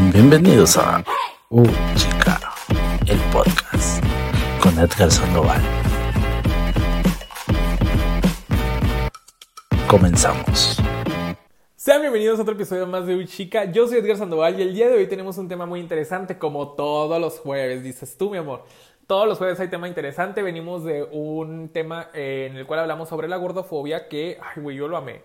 Bienvenidos 0.00 0.78
a 0.78 1.04
Uh 1.50 1.66
Chica, 1.96 2.40
el 3.06 3.18
podcast 3.32 4.02
con 4.62 4.78
Edgar 4.78 5.10
Sandoval. 5.10 5.60
Comenzamos. 9.88 10.78
Sean 11.74 12.00
bienvenidos 12.00 12.38
a 12.38 12.42
otro 12.42 12.54
episodio 12.54 12.86
más 12.86 13.06
de 13.06 13.26
Chica. 13.26 13.64
Yo 13.72 13.88
soy 13.88 13.98
Edgar 13.98 14.16
Sandoval 14.16 14.58
y 14.58 14.62
el 14.62 14.72
día 14.72 14.88
de 14.88 14.96
hoy 14.96 15.08
tenemos 15.08 15.36
un 15.36 15.48
tema 15.48 15.66
muy 15.66 15.80
interesante, 15.80 16.38
como 16.38 16.74
todos 16.74 17.20
los 17.20 17.40
jueves, 17.40 17.82
dices 17.82 18.16
tú, 18.16 18.30
mi 18.30 18.38
amor. 18.38 18.64
Todos 19.08 19.26
los 19.26 19.36
jueves 19.36 19.58
hay 19.58 19.68
tema 19.68 19.88
interesante. 19.88 20.42
Venimos 20.42 20.84
de 20.84 21.02
un 21.02 21.70
tema 21.70 22.08
eh, 22.14 22.46
en 22.50 22.56
el 22.56 22.66
cual 22.66 22.80
hablamos 22.80 23.08
sobre 23.08 23.26
la 23.26 23.36
gordofobia 23.36 24.08
que, 24.08 24.38
ay, 24.40 24.62
güey, 24.62 24.76
yo 24.76 24.86
lo 24.86 24.96
amé. 24.96 25.22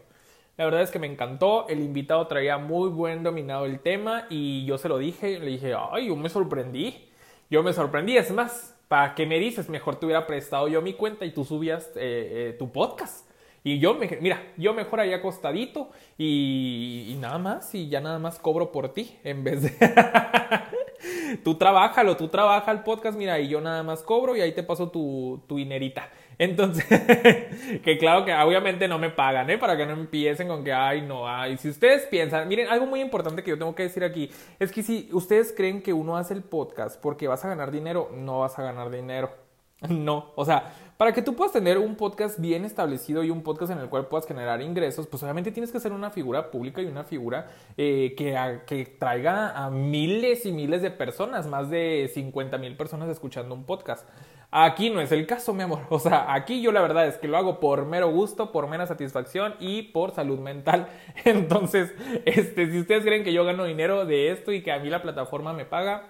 La 0.58 0.66
verdad 0.66 0.82
es 0.82 0.92
que 0.92 1.00
me 1.00 1.08
encantó. 1.08 1.68
El 1.68 1.80
invitado 1.80 2.28
traía 2.28 2.58
muy 2.58 2.90
buen 2.90 3.24
dominado 3.24 3.66
el 3.66 3.80
tema 3.80 4.26
y 4.30 4.66
yo 4.66 4.78
se 4.78 4.90
lo 4.90 4.98
dije. 4.98 5.40
Le 5.40 5.48
dije, 5.48 5.74
ay, 5.92 6.08
yo 6.08 6.16
me 6.16 6.30
sorprendí. 6.30 7.10
Yo 7.50 7.64
me 7.64 7.74
sorprendí. 7.74 8.18
Es 8.18 8.32
más, 8.32 8.76
¿para 8.88 9.16
qué 9.16 9.26
me 9.26 9.40
dices? 9.40 9.70
Mejor 9.70 9.96
te 9.96 10.06
hubiera 10.06 10.28
prestado 10.28 10.68
yo 10.68 10.82
mi 10.82 10.94
cuenta 10.94 11.26
y 11.26 11.32
tú 11.32 11.44
subías 11.44 11.88
eh, 11.96 12.52
eh, 12.52 12.56
tu 12.60 12.72
podcast. 12.72 13.28
Y 13.64 13.80
yo, 13.80 13.94
me, 13.94 14.18
mira, 14.22 14.44
yo 14.58 14.74
mejor 14.74 15.00
ahí 15.00 15.14
acostadito 15.14 15.90
y, 16.18 17.06
y, 17.08 17.16
nada 17.16 17.38
más, 17.38 17.74
y 17.74 17.88
ya 17.88 18.02
nada 18.02 18.20
más 18.20 18.38
cobro 18.38 18.74
por 18.74 18.90
ti, 18.90 19.18
en 19.24 19.46
vez 19.46 19.64
de... 19.64 19.72
tú 21.46 21.56
trabájalo, 21.56 22.18
tú 22.18 22.28
trabaja 22.28 22.72
el 22.72 22.84
podcast, 22.84 23.18
mira, 23.18 23.40
y 23.40 23.48
yo 23.48 23.62
nada 23.62 23.82
más 23.82 24.04
cobro 24.04 24.36
y 24.36 24.42
ahí 24.42 24.52
te 24.52 24.64
paso 24.64 24.90
tu, 24.90 25.42
tu 25.48 25.56
dinerita. 25.56 26.10
Entonces, 26.38 26.86
que 27.84 27.98
claro 27.98 28.26
que 28.26 28.34
obviamente 28.34 28.88
no 28.88 29.00
me 29.00 29.10
pagan, 29.10 29.50
¿eh? 29.50 29.58
Para 29.58 29.78
que 29.78 29.86
no 29.86 29.94
empiecen 29.94 30.48
con 30.48 30.64
que, 30.64 30.74
ay, 30.74 31.02
no, 31.02 31.28
ay. 31.28 31.58
Si 31.58 31.70
ustedes 31.70 32.06
piensan, 32.08 32.48
miren, 32.48 32.68
algo 32.68 32.86
muy 32.86 33.02
importante 33.02 33.44
que 33.44 33.52
yo 33.52 33.58
tengo 33.58 33.76
que 33.76 33.84
decir 33.84 34.04
aquí 34.04 34.30
es 34.60 34.72
que 34.72 34.84
si 34.84 35.10
ustedes 35.12 35.54
creen 35.56 35.82
que 35.82 35.94
uno 35.94 36.18
hace 36.18 36.34
el 36.34 36.44
podcast 36.44 37.00
porque 37.02 37.28
vas 37.28 37.44
a 37.46 37.50
ganar 37.50 37.72
dinero, 37.72 38.10
no 38.14 38.40
vas 38.40 38.58
a 38.58 38.64
ganar 38.64 38.90
dinero. 38.90 39.44
No, 39.90 40.32
o 40.36 40.46
sea, 40.46 40.72
para 40.98 41.12
que 41.12 41.22
tú 41.22 41.36
puedas 41.36 41.52
tener 41.52 41.78
un 41.78 41.96
podcast 41.96 42.40
bien 42.40 42.64
establecido 42.64 43.24
y 43.24 43.30
un 43.30 43.42
podcast 43.42 43.72
en 43.72 43.80
el 43.80 43.90
cual 43.90 44.08
puedas 44.08 44.26
generar 44.26 44.62
ingresos, 44.62 45.08
pues 45.08 45.22
obviamente 45.24 45.52
tienes 45.52 45.72
que 45.72 45.80
ser 45.80 45.92
una 45.92 46.10
figura 46.10 46.52
pública 46.52 46.82
y 46.82 46.86
una 46.86 47.04
figura 47.04 47.50
eh, 47.76 48.14
que, 48.18 48.62
que, 48.66 48.86
traiga 48.86 49.52
a 49.52 49.70
miles 49.70 50.46
y 50.46 50.52
miles 50.52 50.82
de 50.82 50.92
personas, 50.92 51.48
más 51.48 51.70
de 51.70 52.10
50 52.14 52.58
mil 52.58 52.78
personas 52.78 53.10
escuchando 53.10 53.54
un 53.54 53.66
podcast. 53.66 54.08
Aquí 54.56 54.92
no 54.92 55.02
es 55.02 55.12
el 55.12 55.26
caso, 55.26 55.52
mi 55.56 55.64
amor. 55.64 55.80
O 55.90 55.98
sea, 55.98 56.32
aquí 56.32 56.62
yo 56.62 56.72
la 56.72 56.82
verdad 56.82 57.08
es 57.08 57.18
que 57.18 57.28
lo 57.28 57.38
hago 57.38 57.60
por 57.60 57.86
mero 57.86 58.12
gusto, 58.12 58.52
por 58.52 58.68
mera 58.68 58.86
satisfacción 58.86 59.56
y 59.60 59.82
por 59.82 60.12
salud 60.12 60.38
mental. 60.38 60.90
Entonces, 61.26 61.92
este, 62.26 62.72
si 62.72 62.80
ustedes 62.80 63.04
creen 63.04 63.24
que 63.24 63.34
yo 63.34 63.46
gano 63.46 63.66
dinero 63.66 64.06
de 64.06 64.30
esto 64.30 64.52
y 64.52 64.62
que 64.62 64.72
a 64.72 64.78
mí 64.78 64.92
la 64.92 65.02
plataforma 65.02 65.54
me 65.54 65.66
paga, 65.66 66.04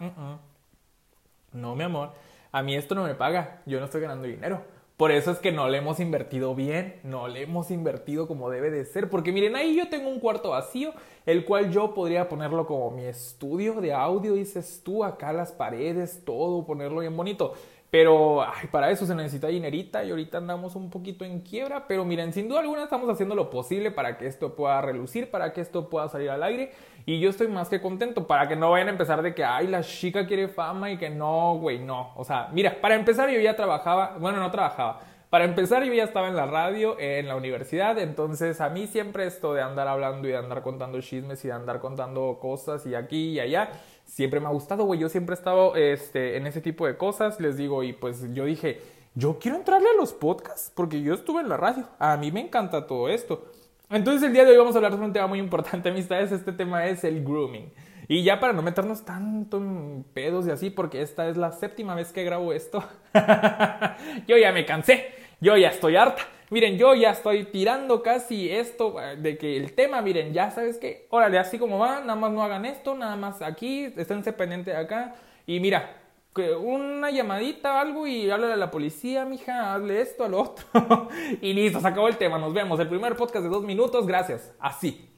no, 1.53 1.75
mi 1.75 1.85
amor. 1.85 2.11
A 2.51 2.61
mí 2.61 2.75
esto 2.75 2.95
no 2.95 3.05
me 3.05 3.15
paga. 3.15 3.61
Yo 3.65 3.79
no 3.79 3.85
estoy 3.85 4.01
ganando 4.01 4.27
dinero. 4.27 4.61
Por 4.97 5.11
eso 5.11 5.31
es 5.31 5.39
que 5.39 5.51
no 5.51 5.69
le 5.69 5.79
hemos 5.79 5.99
invertido 5.99 6.53
bien, 6.53 6.99
no 7.03 7.27
le 7.27 7.41
hemos 7.41 7.71
invertido 7.71 8.27
como 8.27 8.49
debe 8.49 8.69
de 8.69 8.85
ser. 8.85 9.09
Porque 9.09 9.31
miren, 9.31 9.55
ahí 9.55 9.75
yo 9.75 9.89
tengo 9.89 10.09
un 10.09 10.19
cuarto 10.19 10.51
vacío, 10.51 10.93
el 11.25 11.45
cual 11.45 11.71
yo 11.71 11.93
podría 11.93 12.29
ponerlo 12.29 12.67
como 12.67 12.91
mi 12.91 13.05
estudio 13.05 13.81
de 13.81 13.91
audio, 13.91 14.33
dices 14.33 14.81
tú, 14.83 15.03
acá 15.03 15.33
las 15.33 15.51
paredes, 15.51 16.21
todo, 16.23 16.65
ponerlo 16.65 16.99
bien 16.99 17.17
bonito. 17.17 17.53
Pero 17.93 18.43
para 18.71 18.89
eso 18.89 19.05
se 19.05 19.13
necesita 19.13 19.49
dinerita 19.49 20.03
y 20.03 20.09
ahorita 20.09 20.39
andamos 20.39 20.75
un 20.75 20.89
poquito 20.89 21.25
en 21.25 21.41
quiebra. 21.41 21.85
Pero 21.87 22.03
miren, 22.03 22.33
sin 22.33 22.49
duda 22.49 22.61
alguna 22.61 22.85
estamos 22.85 23.07
haciendo 23.07 23.35
lo 23.35 23.51
posible 23.51 23.91
para 23.91 24.17
que 24.17 24.25
esto 24.25 24.55
pueda 24.55 24.81
relucir, 24.81 25.29
para 25.29 25.53
que 25.53 25.61
esto 25.61 25.91
pueda 25.91 26.09
salir 26.09 26.31
al 26.31 26.41
aire. 26.41 26.71
Y 27.05 27.19
yo 27.19 27.29
estoy 27.29 27.49
más 27.49 27.69
que 27.69 27.81
contento 27.81 28.25
para 28.25 28.47
que 28.47 28.55
no 28.55 28.71
vayan 28.71 28.87
a 28.87 28.91
empezar 28.93 29.21
de 29.21 29.35
que, 29.35 29.43
ay, 29.43 29.67
la 29.67 29.83
chica 29.83 30.25
quiere 30.25 30.47
fama 30.47 30.89
y 30.89 30.97
que 30.97 31.11
no, 31.11 31.59
güey, 31.59 31.77
no. 31.77 32.13
O 32.15 32.23
sea, 32.23 32.49
mira, 32.51 32.81
para 32.81 32.95
empezar 32.95 33.29
yo 33.29 33.39
ya 33.39 33.55
trabajaba, 33.55 34.17
bueno, 34.19 34.39
no 34.39 34.49
trabajaba. 34.49 35.01
Para 35.33 35.45
empezar, 35.45 35.83
yo 35.83 35.91
ya 35.91 36.03
estaba 36.03 36.27
en 36.27 36.35
la 36.35 36.45
radio, 36.45 36.95
en 36.99 37.27
la 37.27 37.35
universidad, 37.35 37.97
entonces 37.97 38.61
a 38.61 38.69
mí 38.69 38.85
siempre 38.85 39.25
esto 39.25 39.55
de 39.55 39.63
andar 39.63 39.87
hablando 39.87 40.27
y 40.27 40.31
de 40.31 40.37
andar 40.37 40.61
contando 40.61 41.01
chismes 41.01 41.43
y 41.43 41.47
de 41.47 41.55
andar 41.55 41.79
contando 41.79 42.37
cosas 42.39 42.85
y 42.85 42.93
aquí 42.93 43.29
y 43.31 43.39
allá, 43.39 43.71
siempre 44.05 44.39
me 44.39 44.47
ha 44.47 44.51
gustado, 44.51 44.85
güey. 44.85 44.99
Yo 44.99 45.09
siempre 45.09 45.33
he 45.33 45.37
estado 45.37 45.75
este, 45.75 46.37
en 46.37 46.47
ese 46.47 46.61
tipo 46.61 46.85
de 46.85 46.97
cosas, 46.97 47.39
les 47.39 47.57
digo, 47.57 47.83
y 47.83 47.93
pues 47.93 48.33
yo 48.33 48.45
dije, 48.45 48.81
yo 49.15 49.37
quiero 49.39 49.57
entrarle 49.57 49.89
a 49.89 49.97
los 49.97 50.13
podcasts 50.13 50.71
porque 50.73 51.01
yo 51.01 51.13
estuve 51.13 51.41
en 51.41 51.49
la 51.49 51.57
radio. 51.57 51.87
A 51.99 52.17
mí 52.17 52.31
me 52.31 52.41
encanta 52.41 52.87
todo 52.87 53.09
esto. 53.09 53.45
Entonces 53.89 54.23
el 54.23 54.33
día 54.33 54.43
de 54.43 54.51
hoy 54.51 54.57
vamos 54.57 54.73
a 54.75 54.79
hablar 54.79 54.91
sobre 54.93 55.05
un 55.05 55.13
tema 55.13 55.27
muy 55.27 55.39
importante, 55.39 55.89
amistades. 55.91 56.31
Este 56.31 56.51
tema 56.51 56.87
es 56.87 57.03
el 57.03 57.23
grooming. 57.23 57.71
Y 58.07 58.23
ya 58.23 58.39
para 58.39 58.53
no 58.53 58.61
meternos 58.61 59.05
tanto 59.05 59.57
en 59.57 60.05
pedos 60.13 60.47
y 60.47 60.51
así, 60.51 60.69
porque 60.69 61.01
esta 61.01 61.27
es 61.29 61.37
la 61.37 61.51
séptima 61.51 61.95
vez 61.95 62.11
que 62.11 62.23
grabo 62.23 62.51
esto, 62.51 62.83
yo 64.27 64.37
ya 64.37 64.51
me 64.51 64.65
cansé, 64.65 65.13
yo 65.39 65.55
ya 65.55 65.69
estoy 65.69 65.95
harta. 65.95 66.23
Miren, 66.53 66.77
yo 66.77 66.93
ya 66.93 67.09
estoy 67.09 67.45
tirando 67.45 68.03
casi 68.03 68.51
esto 68.51 69.01
eh, 69.01 69.15
de 69.15 69.39
que 69.39 69.57
el 69.57 69.73
tema, 69.73 70.03
miren, 70.03 70.33
ya 70.33 70.51
sabes 70.51 70.77
que, 70.77 71.07
órale, 71.09 71.39
así 71.39 71.57
como 71.57 71.79
va, 71.79 72.01
nada 72.01 72.13
más 72.13 72.31
no 72.31 72.43
hagan 72.43 72.63
esto, 72.63 72.93
nada 72.93 73.15
más 73.15 73.41
aquí, 73.41 73.85
esténse 73.97 74.33
pendientes 74.33 74.75
acá. 74.75 75.15
Y 75.47 75.59
mira, 75.59 75.97
una 76.61 77.09
llamadita, 77.09 77.81
algo 77.81 78.05
y 78.05 78.29
háblale 78.29 78.53
a 78.53 78.57
la 78.57 78.69
policía, 78.69 79.25
mija, 79.25 79.73
hable 79.73 79.99
esto, 79.99 80.25
a 80.25 80.29
lo 80.29 80.41
otro. 80.41 81.09
y 81.41 81.53
listo, 81.53 81.79
se 81.79 81.87
acabó 81.87 82.07
el 82.07 82.17
tema, 82.17 82.37
nos 82.37 82.53
vemos. 82.53 82.79
El 82.79 82.87
primer 82.87 83.15
podcast 83.15 83.45
de 83.45 83.49
dos 83.49 83.63
minutos, 83.63 84.05
gracias. 84.05 84.53
Así. 84.59 85.09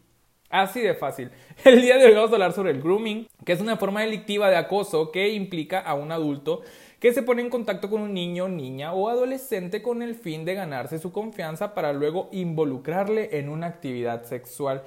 Así 0.49 0.79
de 0.79 0.93
fácil. 0.93 1.31
El 1.65 1.81
día 1.81 1.97
de 1.97 2.05
hoy 2.05 2.13
vamos 2.13 2.31
a 2.31 2.35
hablar 2.35 2.53
sobre 2.53 2.71
el 2.71 2.81
grooming, 2.81 3.27
que 3.43 3.51
es 3.51 3.59
una 3.59 3.75
forma 3.75 4.01
delictiva 4.01 4.49
de 4.49 4.55
acoso 4.55 5.11
que 5.11 5.29
implica 5.33 5.79
a 5.81 5.95
un 5.95 6.13
adulto 6.13 6.61
que 6.99 7.13
se 7.13 7.23
pone 7.23 7.41
en 7.41 7.49
contacto 7.49 7.89
con 7.89 8.01
un 8.01 8.13
niño, 8.13 8.47
niña 8.47 8.93
o 8.93 9.09
adolescente 9.09 9.81
con 9.81 10.01
el 10.01 10.15
fin 10.15 10.45
de 10.45 10.55
ganarse 10.55 10.99
su 10.99 11.11
confianza 11.11 11.73
para 11.73 11.93
luego 11.93 12.29
involucrarle 12.31 13.37
en 13.37 13.49
una 13.49 13.67
actividad 13.67 14.23
sexual. 14.23 14.83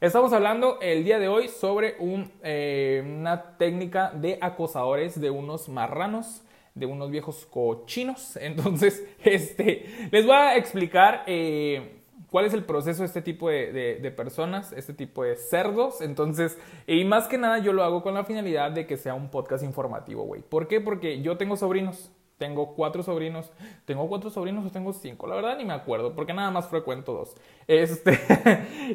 Estamos 0.00 0.32
hablando 0.32 0.78
el 0.80 1.04
día 1.04 1.18
de 1.18 1.28
hoy 1.28 1.48
sobre 1.48 1.96
eh, 2.42 3.04
una 3.04 3.58
técnica 3.58 4.10
de 4.10 4.38
acosadores 4.40 5.20
de 5.20 5.28
unos 5.28 5.68
marranos, 5.68 6.42
de 6.74 6.86
unos 6.86 7.10
viejos 7.10 7.44
cochinos. 7.44 8.36
Entonces, 8.40 9.06
este, 9.22 10.08
les 10.10 10.24
voy 10.24 10.36
a 10.36 10.56
explicar 10.56 11.24
eh, 11.26 11.99
cuál 12.30 12.44
es 12.44 12.54
el 12.54 12.64
proceso 12.64 13.02
de 13.02 13.06
este 13.06 13.22
tipo 13.22 13.48
de, 13.48 14.14
personas, 14.16 14.72
este 14.72 14.94
tipo 14.94 15.24
de 15.24 15.36
cerdos. 15.36 16.00
Entonces, 16.00 16.58
y 16.86 17.04
más 17.04 17.28
que 17.28 17.38
nada 17.38 17.58
yo 17.58 17.72
lo 17.72 17.82
hago 17.84 18.02
con 18.02 18.14
la 18.14 18.24
finalidad 18.24 18.70
de 18.70 18.86
que 18.86 18.96
sea 18.96 19.14
un 19.14 19.30
podcast 19.30 19.64
informativo, 19.64 20.24
güey. 20.24 20.42
¿Por 20.42 20.68
qué? 20.68 20.80
Porque 20.80 21.20
yo 21.22 21.36
tengo 21.36 21.56
sobrinos. 21.56 22.10
Tengo 22.40 22.74
cuatro 22.74 23.02
sobrinos. 23.02 23.52
¿Tengo 23.84 24.08
cuatro 24.08 24.30
sobrinos 24.30 24.64
o 24.64 24.70
tengo 24.70 24.94
cinco? 24.94 25.26
La 25.26 25.34
verdad 25.34 25.58
ni 25.58 25.66
me 25.66 25.74
acuerdo, 25.74 26.14
porque 26.14 26.32
nada 26.32 26.50
más 26.50 26.68
frecuento 26.68 27.12
dos. 27.12 27.36
Este, 27.66 28.18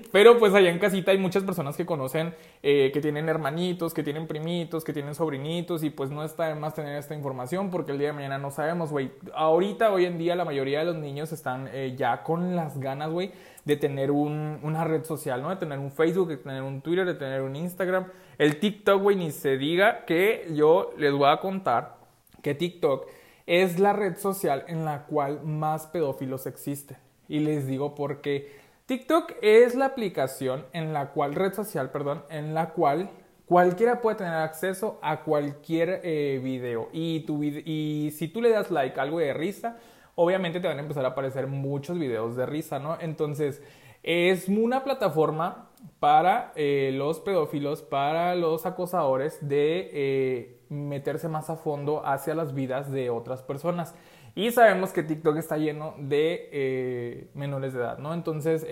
pero 0.11 0.39
pues 0.39 0.51
allá 0.55 0.71
en 0.71 0.79
casita 0.79 1.11
hay 1.11 1.19
muchas 1.19 1.43
personas 1.43 1.77
que 1.77 1.85
conocen, 1.85 2.33
eh, 2.63 2.89
que 2.91 3.01
tienen 3.01 3.29
hermanitos, 3.29 3.93
que 3.93 4.01
tienen 4.01 4.25
primitos, 4.25 4.83
que 4.83 4.93
tienen 4.93 5.13
sobrinitos, 5.13 5.83
y 5.83 5.91
pues 5.91 6.09
no 6.09 6.23
está 6.23 6.47
de 6.47 6.55
más 6.55 6.73
tener 6.73 6.97
esta 6.97 7.13
información 7.13 7.69
porque 7.69 7.91
el 7.91 7.99
día 7.99 8.07
de 8.07 8.13
mañana 8.13 8.39
no 8.39 8.49
sabemos, 8.49 8.89
güey. 8.89 9.11
Ahorita, 9.35 9.91
hoy 9.91 10.05
en 10.05 10.17
día, 10.17 10.35
la 10.35 10.43
mayoría 10.43 10.79
de 10.79 10.85
los 10.85 10.95
niños 10.95 11.31
están 11.31 11.69
eh, 11.71 11.93
ya 11.95 12.23
con 12.23 12.55
las 12.55 12.79
ganas, 12.79 13.11
güey, 13.11 13.31
de 13.63 13.77
tener 13.77 14.09
un, 14.09 14.57
una 14.63 14.85
red 14.85 15.03
social, 15.03 15.43
¿no? 15.43 15.51
De 15.51 15.57
tener 15.57 15.77
un 15.77 15.91
Facebook, 15.91 16.29
de 16.29 16.37
tener 16.37 16.63
un 16.63 16.81
Twitter, 16.81 17.05
de 17.05 17.13
tener 17.13 17.43
un 17.43 17.55
Instagram. 17.55 18.07
El 18.39 18.57
TikTok, 18.59 19.03
güey, 19.03 19.15
ni 19.15 19.29
se 19.29 19.55
diga 19.55 20.03
que 20.05 20.47
yo 20.51 20.93
les 20.97 21.13
voy 21.13 21.29
a 21.29 21.37
contar 21.37 21.97
que 22.41 22.55
TikTok 22.55 23.07
es 23.45 23.79
la 23.79 23.93
red 23.93 24.17
social 24.17 24.63
en 24.67 24.85
la 24.85 25.05
cual 25.05 25.41
más 25.43 25.87
pedófilos 25.87 26.47
existen. 26.47 26.97
Y 27.27 27.39
les 27.39 27.67
digo 27.67 27.95
por 27.95 28.21
qué. 28.21 28.51
TikTok 28.85 29.33
es 29.41 29.75
la 29.75 29.85
aplicación 29.85 30.65
en 30.73 30.93
la 30.93 31.11
cual, 31.11 31.33
red 31.33 31.53
social, 31.53 31.89
perdón, 31.89 32.23
en 32.29 32.53
la 32.53 32.69
cual 32.69 33.09
cualquiera 33.45 34.01
puede 34.01 34.17
tener 34.17 34.33
acceso 34.33 34.99
a 35.01 35.23
cualquier 35.23 36.01
eh, 36.03 36.39
video. 36.43 36.89
Y, 36.93 37.21
tu 37.21 37.43
y 37.43 38.13
si 38.15 38.27
tú 38.27 38.41
le 38.41 38.49
das 38.49 38.71
like 38.71 38.99
a 38.99 39.03
algo 39.03 39.19
de 39.19 39.33
risa, 39.33 39.77
obviamente 40.15 40.59
te 40.59 40.67
van 40.67 40.77
a 40.77 40.81
empezar 40.81 41.05
a 41.05 41.09
aparecer 41.09 41.47
muchos 41.47 41.97
videos 41.97 42.35
de 42.35 42.45
risa, 42.45 42.79
¿no? 42.79 42.97
Entonces, 42.99 43.61
es 44.03 44.47
una 44.47 44.83
plataforma 44.83 45.69
para 45.99 46.51
eh, 46.55 46.91
los 46.93 47.19
pedófilos, 47.19 47.81
para 47.81 48.35
los 48.35 48.65
acosadores 48.65 49.37
de 49.47 49.89
eh, 49.93 50.54
meterse 50.69 51.27
más 51.27 51.49
a 51.49 51.55
fondo 51.55 52.05
hacia 52.05 52.35
las 52.35 52.53
vidas 52.53 52.91
de 52.91 53.09
otras 53.09 53.41
personas. 53.41 53.95
Y 54.35 54.51
sabemos 54.51 54.91
que 54.91 55.03
TikTok 55.03 55.37
está 55.37 55.57
lleno 55.57 55.95
de 55.97 56.49
eh, 56.51 57.29
menores 57.33 57.73
de 57.73 57.79
edad, 57.79 57.97
¿no? 57.99 58.13
Entonces, 58.13 58.65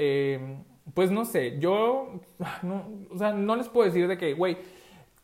pues 0.94 1.10
no 1.12 1.24
sé, 1.24 1.58
yo, 1.60 2.20
no, 2.64 2.90
o 3.10 3.18
sea, 3.18 3.32
no 3.32 3.56
les 3.56 3.70
puedo 3.70 3.86
decir 3.86 4.08
de 4.08 4.18
que, 4.18 4.34
güey, 4.34 4.58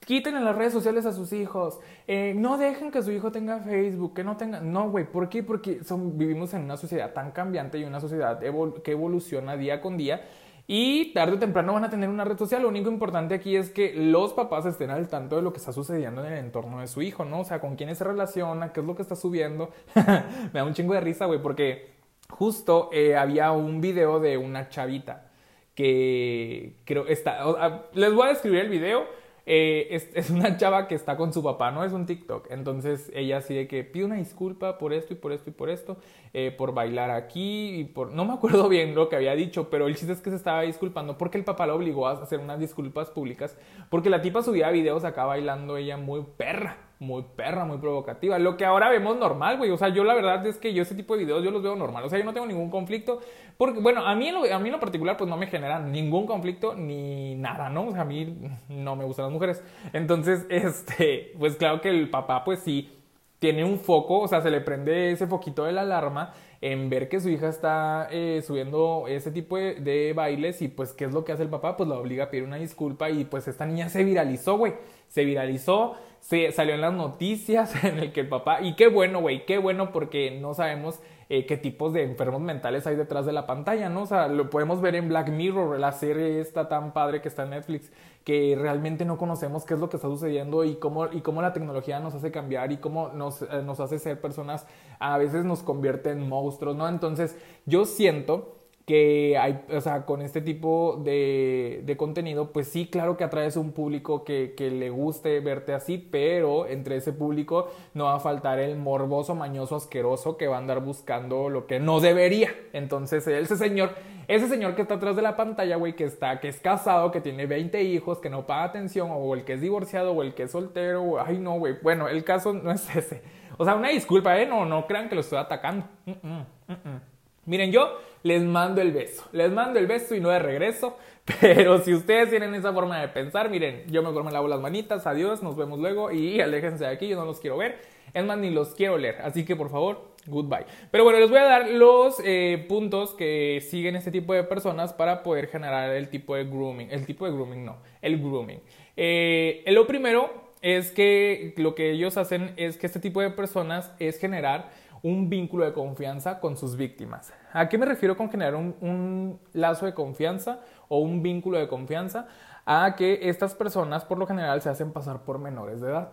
quiten 0.06 0.38
en 0.38 0.46
las 0.46 0.56
redes 0.56 0.72
sociales 0.72 1.06
a 1.06 1.12
sus 1.12 1.34
hijos, 1.34 1.80
no 2.08 2.58
dejen 2.58 2.90
que 2.90 3.04
su 3.04 3.12
hijo 3.12 3.34
tenga 3.34 3.60
Facebook, 3.60 4.14
que 4.14 4.24
no 4.24 4.38
tenga, 4.38 4.62
no, 4.62 4.90
güey, 4.90 5.12
¿por 5.12 5.28
qué? 5.28 5.44
Porque 5.44 5.82
vivimos 6.14 6.54
en 6.54 6.64
una 6.64 6.78
sociedad 6.78 7.12
tan 7.12 7.32
cambiante 7.32 7.78
y 7.78 7.84
una 7.84 8.00
sociedad 8.00 8.40
que 8.82 8.92
evoluciona 8.92 9.58
día 9.58 9.82
con 9.82 9.98
día 9.98 10.22
Y 10.72 11.14
tarde 11.14 11.34
o 11.34 11.40
temprano 11.40 11.74
van 11.74 11.86
a 11.86 11.90
tener 11.90 12.10
una 12.10 12.24
red 12.24 12.38
social. 12.38 12.62
Lo 12.62 12.68
único 12.68 12.92
importante 12.92 13.34
aquí 13.34 13.56
es 13.56 13.72
que 13.72 13.92
los 13.96 14.34
papás 14.34 14.68
estén 14.68 14.92
al 14.92 15.08
tanto 15.08 15.38
de 15.38 15.42
lo 15.42 15.52
que 15.52 15.58
está 15.58 15.74
sucediendo 15.74 16.24
en 16.24 16.32
el 16.32 16.38
entorno 16.38 16.80
de 16.80 16.86
su 16.86 17.02
hijo, 17.02 17.26
¿no? 17.26 17.40
O 17.40 17.44
sea, 17.44 17.60
con 17.60 17.76
quiénes 17.76 17.98
se 17.98 18.04
relaciona, 18.04 18.72
qué 18.72 18.82
es 18.82 18.86
lo 18.86 18.96
que 18.96 19.02
está 19.02 19.16
subiendo. 19.16 19.72
Me 19.96 20.60
da 20.60 20.64
un 20.64 20.76
chingo 20.76 20.94
de 20.94 21.02
risa, 21.02 21.26
güey, 21.26 21.42
porque 21.42 21.94
justo 22.30 22.92
eh, 22.94 23.16
había 23.16 23.52
un 23.52 23.82
video 23.82 24.20
de 24.20 24.38
una 24.38 24.70
chavita 24.70 25.32
que 25.74 26.76
creo 26.86 27.08
está. 27.08 27.88
les 27.94 28.14
voy 28.14 28.28
a 28.28 28.30
describir 28.30 28.60
el 28.60 28.70
video. 28.70 29.08
Eh, 29.52 30.08
es, 30.14 30.30
una 30.30 30.58
chava 30.58 30.88
que 30.88 30.94
está 30.94 31.18
con 31.18 31.34
su 31.34 31.42
papá, 31.42 31.72
no 31.72 31.84
es 31.84 31.92
un 31.92 32.06
TikTok. 32.06 32.52
Entonces 32.52 33.12
ella 33.16 33.38
así 33.38 33.56
de 33.56 33.68
que 33.68 33.84
pide 33.84 34.06
una 34.06 34.18
disculpa 34.18 34.78
por 34.78 34.94
esto 34.94 35.14
y 35.14 35.16
por 35.16 35.32
esto 35.32 35.50
y 35.50 35.54
por 35.54 35.72
esto, 35.72 35.98
eh, 36.34 36.54
por 36.56 36.76
bailar 36.76 37.10
aquí 37.10 37.80
y 37.80 37.84
por... 37.86 38.12
No 38.12 38.26
me 38.26 38.34
acuerdo 38.34 38.70
bien 38.70 38.94
lo 38.94 39.10
que 39.10 39.16
había 39.16 39.34
dicho, 39.34 39.72
pero 39.72 39.88
el 39.88 39.96
chiste 39.96 40.14
es 40.14 40.22
que 40.22 40.30
se 40.30 40.36
estaba 40.36 40.62
disculpando 40.62 41.18
porque 41.18 41.40
el 41.40 41.46
papá 41.46 41.66
la 41.66 41.74
obligó 41.74 42.08
a 42.08 42.12
hacer 42.12 42.40
unas 42.40 42.60
disculpas 42.60 43.10
públicas 43.10 43.58
porque 43.90 44.12
la 44.12 44.22
tipa 44.22 44.44
subía 44.44 44.70
videos 44.70 45.04
acá 45.04 45.26
bailando 45.26 45.78
ella 45.78 45.98
muy 45.98 46.24
perra 46.38 46.89
muy 47.00 47.24
perra, 47.36 47.64
muy 47.64 47.78
provocativa. 47.78 48.38
Lo 48.38 48.58
que 48.58 48.66
ahora 48.66 48.90
vemos 48.90 49.18
normal, 49.18 49.58
güey. 49.58 49.72
O 49.72 49.78
sea, 49.78 49.88
yo 49.90 50.04
la 50.04 50.14
verdad 50.14 50.46
es 50.46 50.58
que 50.58 50.74
yo 50.74 50.84
ese 50.84 50.96
tipo 50.96 51.16
de 51.16 51.24
videos 51.24 51.44
yo 51.44 51.50
los 51.50 51.64
veo 51.64 51.76
normal. 51.76 52.04
O 52.04 52.10
sea, 52.10 52.20
yo 52.20 52.26
no 52.26 52.34
tengo 52.34 52.46
ningún 52.46 52.70
conflicto. 52.70 53.22
Porque, 53.58 53.80
bueno, 53.80 54.06
a 54.06 54.16
mí, 54.16 54.32
lo, 54.32 54.44
a 54.44 54.60
mí 54.60 54.68
en 54.68 54.74
lo 54.74 54.80
particular, 54.80 55.16
pues 55.16 55.30
no 55.30 55.38
me 55.38 55.48
genera 55.48 55.80
ningún 55.80 56.26
conflicto 56.26 56.76
ni 56.76 57.36
nada, 57.36 57.70
¿no? 57.70 57.88
O 57.88 57.92
sea, 57.92 58.02
a 58.02 58.06
mí 58.06 58.38
no 58.68 58.96
me 58.98 59.06
gustan 59.06 59.26
las 59.26 59.34
mujeres. 59.34 59.64
Entonces, 59.94 60.46
este, 60.50 61.34
pues 61.40 61.56
claro 61.56 61.80
que 61.80 61.90
el 61.90 62.10
papá, 62.10 62.44
pues 62.44 62.60
sí, 62.60 62.92
tiene 63.40 63.64
un 63.64 63.80
foco, 63.80 64.20
o 64.20 64.28
sea, 64.28 64.42
se 64.42 64.52
le 64.52 64.60
prende 64.60 65.12
ese 65.12 65.26
foquito 65.26 65.64
de 65.64 65.72
la 65.72 65.82
alarma 65.82 66.34
en 66.62 66.90
ver 66.90 67.08
que 67.08 67.22
su 67.22 67.30
hija 67.30 67.48
está 67.48 68.10
eh, 68.12 68.44
subiendo 68.46 69.06
ese 69.08 69.32
tipo 69.32 69.56
de, 69.56 69.76
de, 69.76 70.12
bailes 70.12 70.62
y 70.62 70.68
pues 70.68 70.92
qué 70.92 71.06
es 71.06 71.14
lo 71.14 71.24
que 71.24 71.32
hace 71.32 71.44
el 71.44 71.50
papá, 71.50 71.78
pues 71.78 71.88
la 71.88 71.98
obliga 71.98 72.26
a 72.26 72.30
pedir 72.30 72.44
una 72.44 72.58
disculpa 72.58 73.10
y 73.10 73.24
pues 73.24 73.48
esta 73.48 73.66
niña 73.66 73.88
se 73.88 74.04
viralizó, 74.04 74.58
güey, 74.58 74.74
se 75.08 75.24
viralizó, 75.24 75.96
se 76.20 76.52
salió 76.52 76.76
en 76.76 76.82
las 76.82 76.94
noticias 76.94 77.84
en 77.84 78.00
el 78.00 78.14
que 78.14 78.22
el 78.22 78.30
papá, 78.30 78.62
y 78.62 78.76
qué 78.76 78.88
bueno, 78.88 79.22
güey, 79.22 79.46
qué 79.46 79.58
bueno 79.58 79.92
porque 79.92 80.40
no 80.40 80.54
sabemos 80.54 81.00
eh, 81.30 81.46
qué 81.46 81.58
tipos 81.58 81.94
de 81.94 82.04
enfermos 82.04 82.42
mentales 82.42 82.88
hay 82.88 82.96
detrás 82.96 83.26
de 83.26 83.34
la 83.34 83.46
pantalla, 83.46 83.88
¿no? 83.90 84.02
O 84.02 84.06
sea, 84.08 84.28
lo 84.28 84.50
podemos 84.50 84.82
ver 84.82 84.96
en 84.96 85.10
Black 85.10 85.30
Mirror, 85.30 85.80
la 85.80 85.92
serie 85.92 86.40
esta 86.40 86.68
tan 86.68 86.92
padre 86.92 87.22
que 87.22 87.28
está 87.28 87.44
en 87.44 87.52
Netflix, 87.52 87.92
que 88.24 88.58
realmente 88.60 89.06
no 89.06 89.18
conocemos 89.18 89.66
qué 89.66 89.76
es 89.76 89.80
lo 89.80 89.90
que 89.90 89.98
está 89.98 90.08
sucediendo 90.08 90.64
y 90.64 90.76
cómo, 90.76 91.06
y 91.12 91.22
cómo 91.22 91.42
la 91.42 91.54
tecnología 91.54 92.00
nos 92.00 92.16
hace 92.16 92.32
cambiar 92.32 92.72
y 92.72 92.78
cómo 92.78 93.10
nos, 93.10 93.44
eh, 93.44 93.62
nos 93.64 93.80
hace 93.80 94.00
ser 94.00 94.20
personas, 94.20 94.66
a 95.00 95.18
veces 95.18 95.46
nos 95.46 95.62
convierte 95.62 96.10
en 96.10 96.28
monstruos, 96.28 96.76
¿no? 96.76 96.88
Entonces, 96.88 97.38
yo 97.66 97.86
siento 97.86 98.59
que 98.90 99.38
hay, 99.38 99.64
o 99.72 99.82
sea, 99.82 100.04
con 100.08 100.24
este 100.24 100.42
tipo 100.42 101.00
de, 101.06 101.84
de 101.86 101.96
contenido, 101.96 102.52
pues 102.52 102.70
sí, 102.70 102.88
claro 102.88 103.18
que 103.18 103.24
atraes 103.24 103.56
un 103.56 103.72
público 103.72 104.24
que, 104.24 104.56
que, 104.58 104.72
le 104.72 104.90
guste 104.90 105.42
verte 105.42 105.74
así, 105.74 106.00
pero 106.00 106.66
entre 106.66 106.96
ese 106.96 107.14
público 107.14 107.70
no 107.94 108.06
va 108.06 108.16
a 108.16 108.20
faltar 108.20 108.58
el 108.58 108.78
morboso, 108.78 109.36
mañoso, 109.36 109.76
asqueroso 109.76 110.38
que 110.38 110.48
va 110.48 110.56
a 110.56 110.60
andar 110.60 110.84
buscando 110.84 111.50
lo 111.50 111.68
que 111.68 111.80
no 111.80 112.00
debería. 112.00 112.50
Entonces, 112.74 113.28
ese 113.28 113.58
señor, 113.58 113.92
ese 114.28 114.48
señor 114.48 114.74
que 114.74 114.82
está 114.82 114.96
atrás 114.96 115.16
de 115.16 115.22
la 115.22 115.36
pantalla, 115.36 115.76
güey, 115.76 115.96
que 115.96 116.06
está, 116.06 116.40
que 116.40 116.48
es 116.48 116.60
casado, 116.60 117.12
que 117.12 117.22
tiene 117.22 117.46
20 117.46 117.84
hijos, 117.84 118.18
que 118.18 118.32
no 118.32 118.48
paga 118.48 118.64
atención, 118.64 119.10
o 119.12 119.36
el 119.36 119.44
que 119.44 119.54
es 119.54 119.62
divorciado, 119.62 120.14
o 120.14 120.24
el 120.24 120.34
que 120.34 120.44
es 120.44 120.52
soltero, 120.52 121.24
ay 121.24 121.38
no, 121.38 121.60
güey. 121.60 121.76
Bueno, 121.84 122.08
el 122.08 122.24
caso 122.24 122.54
no 122.54 122.72
es 122.72 122.96
ese. 122.96 123.22
O 123.58 123.66
sea, 123.66 123.76
una 123.76 123.90
disculpa, 123.90 124.36
¿eh? 124.40 124.48
No, 124.48 124.66
no 124.66 124.88
crean 124.88 125.10
que 125.10 125.14
lo 125.14 125.22
estoy 125.22 125.38
atacando. 125.38 125.86
Mm, 126.08 126.12
mm, 126.24 126.46
mm, 126.70 127.19
Miren, 127.50 127.72
yo 127.72 127.98
les 128.22 128.44
mando 128.44 128.80
el 128.80 128.92
beso. 128.92 129.24
Les 129.32 129.52
mando 129.52 129.80
el 129.80 129.88
beso 129.88 130.14
y 130.14 130.20
no 130.20 130.30
de 130.30 130.38
regreso. 130.38 130.96
Pero 131.42 131.80
si 131.80 131.96
ustedes 131.96 132.30
tienen 132.30 132.54
esa 132.54 132.72
forma 132.72 133.02
de 133.02 133.08
pensar, 133.08 133.50
miren, 133.50 133.86
yo 133.88 134.04
mejor 134.04 134.24
me 134.24 134.32
lavo 134.32 134.48
las 134.48 134.60
manitas, 134.60 135.08
adiós, 135.08 135.42
nos 135.42 135.56
vemos 135.58 135.80
luego 135.80 136.12
y 136.12 136.42
aléjense 136.42 136.84
de 136.84 136.92
aquí, 136.92 137.08
yo 137.08 137.18
no 137.18 137.26
los 137.26 137.40
quiero 137.40 137.58
ver. 137.58 137.80
Es 138.14 138.24
más, 138.24 138.38
ni 138.38 138.52
los 138.52 138.76
quiero 138.76 139.00
leer. 139.00 139.16
Así 139.24 139.46
que 139.46 139.56
por 139.56 139.72
favor, 139.72 140.12
goodbye. 140.28 140.66
Pero 140.92 141.04
bueno, 141.04 141.20
les 141.20 141.30
voy 141.32 141.40
a 141.40 141.44
dar 141.44 141.70
los 141.70 142.22
eh, 142.24 142.64
puntos 142.70 143.16
que 143.16 143.66
siguen 143.68 143.96
este 143.96 144.12
tipo 144.12 144.36
de 144.36 144.44
personas 144.44 144.94
para 144.94 145.24
poder 145.24 145.48
generar 145.48 145.90
el 145.90 146.10
tipo 146.10 146.36
de 146.36 146.44
grooming. 146.44 146.92
El 146.92 147.08
tipo 147.08 147.26
de 147.26 147.32
grooming, 147.32 147.66
no, 147.66 147.78
el 148.04 148.20
grooming. 148.20 148.62
Eh, 148.96 149.64
lo 149.68 149.88
primero 149.88 150.52
es 150.62 150.92
que 150.92 151.56
lo 151.58 151.74
que 151.74 151.92
ellos 151.92 152.16
hacen 152.18 152.54
es 152.58 152.78
que 152.78 152.86
este 152.86 153.00
tipo 153.00 153.22
de 153.22 153.32
personas 153.32 153.92
es 153.98 154.20
generar 154.20 154.70
un 155.02 155.30
vínculo 155.30 155.66
de 155.66 155.74
confianza 155.74 156.40
con 156.40 156.58
sus 156.58 156.76
víctimas. 156.76 157.32
¿A 157.52 157.68
qué 157.68 157.78
me 157.78 157.86
refiero 157.86 158.16
con 158.16 158.30
generar 158.30 158.56
un, 158.56 159.40
lazo 159.54 159.86
de 159.86 159.94
confianza 159.94 160.60
o 160.88 161.00
un 161.00 161.22
vínculo 161.24 161.58
de 161.58 161.68
confianza? 161.68 162.28
A 162.66 162.96
que 162.96 163.30
estas 163.30 163.56
personas 163.56 164.06
por 164.06 164.18
lo 164.18 164.28
general 164.28 164.62
se 164.62 164.70
hacen 164.70 164.92
pasar 164.92 165.24
por 165.24 165.40
menores 165.40 165.82
de 165.82 165.90
edad. 165.90 166.12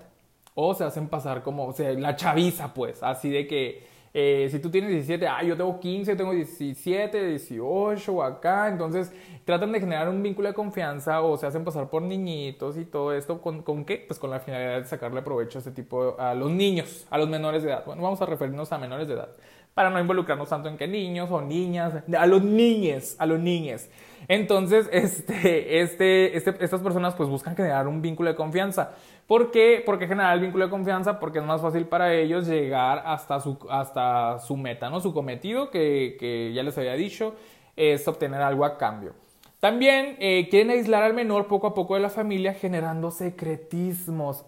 O 0.55 0.75
se 0.75 0.85
hacen 0.85 1.09
pasar 1.09 1.43
como, 1.43 1.67
o 1.67 1.73
sea, 1.73 1.93
la 1.93 2.17
chaviza, 2.17 2.73
pues, 2.73 3.03
así 3.03 3.29
de 3.29 3.47
que 3.47 3.97
eh, 4.19 4.49
si 4.51 4.61
tú 4.61 4.71
tienes 4.71 4.89
17, 4.89 5.29
ah, 5.29 5.43
yo 5.43 5.59
tengo 5.59 5.79
15, 5.79 6.13
yo 6.13 6.17
tengo 6.17 6.33
17, 6.33 7.27
18 7.27 8.23
acá, 8.23 8.67
entonces 8.69 9.13
tratan 9.45 9.73
de 9.73 9.81
generar 9.81 10.09
un 10.09 10.23
vínculo 10.23 10.49
de 10.49 10.55
confianza 10.55 11.21
o 11.21 11.37
se 11.37 11.47
hacen 11.47 11.65
pasar 11.65 11.91
por 11.91 12.01
niñitos 12.01 12.79
y 12.79 12.87
todo 12.87 13.13
esto, 13.13 13.43
¿con, 13.43 13.61
con 13.61 13.85
qué? 13.85 14.03
Pues 14.09 14.19
con 14.19 14.31
la 14.31 14.41
finalidad 14.41 14.79
de 14.79 14.87
sacarle 14.87 15.21
provecho 15.21 15.59
a 15.59 15.61
este 15.61 15.71
tipo, 15.73 16.19
a 16.19 16.33
los 16.33 16.51
niños, 16.51 17.07
a 17.11 17.19
los 17.19 17.29
menores 17.29 17.63
de 17.63 17.69
edad. 17.69 17.85
Bueno, 17.85 18.01
vamos 18.01 18.23
a 18.23 18.25
referirnos 18.25 18.73
a 18.73 18.79
menores 18.79 19.07
de 19.07 19.13
edad, 19.13 19.29
para 19.77 19.91
no 19.91 20.01
involucrarnos 20.01 20.49
tanto 20.49 20.71
en 20.71 20.79
que 20.79 20.89
niños 20.89 21.31
o 21.31 21.43
niñas, 21.43 22.03
a 22.19 22.27
los 22.27 22.43
niñes, 22.43 23.15
a 23.19 23.27
los 23.27 23.39
niñes. 23.39 23.91
Entonces, 24.27 24.89
este, 24.93 25.83
este, 25.83 26.35
este, 26.35 26.65
estas 26.65 26.81
personas 26.81 27.15
pues 27.15 27.29
buscan 27.29 27.55
generar 27.55 27.87
un 27.87 28.01
vínculo 28.01 28.31
de 28.31 28.37
confianza. 28.37 28.93
¿Por 29.27 29.51
qué? 29.51 29.83
Porque 29.85 30.07
generar 30.07 30.33
el 30.33 30.41
vínculo 30.41 30.65
de 30.65 30.71
confianza, 30.71 31.21
porque 31.21 31.41
es 31.41 31.45
más 31.45 31.61
fácil 31.61 31.85
para 31.85 32.15
ellos 32.15 32.47
llegar 32.47 33.03
hasta 33.05 33.39
su, 33.39 33.59
hasta 33.69 34.39
su 34.39 34.57
meta, 34.57 34.89
¿no? 34.89 35.01
Su 35.01 35.13
cometido, 35.13 35.71
que, 35.71 36.17
que 36.19 36.55
ya 36.55 36.63
les 36.63 36.79
había 36.79 36.95
dicho, 36.95 37.35
es 37.77 38.09
obtener 38.09 38.41
algo 38.41 38.65
a 38.65 38.79
cambio. 38.79 39.13
También 39.61 40.17
eh, 40.21 40.49
quieren 40.49 40.71
aislar 40.71 41.03
al 41.03 41.13
menor 41.13 41.49
poco 41.49 41.67
a 41.67 41.75
poco 41.75 41.97
de 41.97 42.01
la 42.01 42.09
familia 42.09 42.55
generando 42.55 43.11
secretismos. 43.11 44.47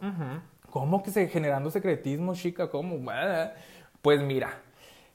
¿Cómo 0.70 1.02
que 1.02 1.10
se 1.10 1.28
generando 1.28 1.70
secretismos, 1.70 2.38
chica? 2.38 2.70
¿Cómo? 2.70 2.96
Pues 4.00 4.22
mira, 4.22 4.62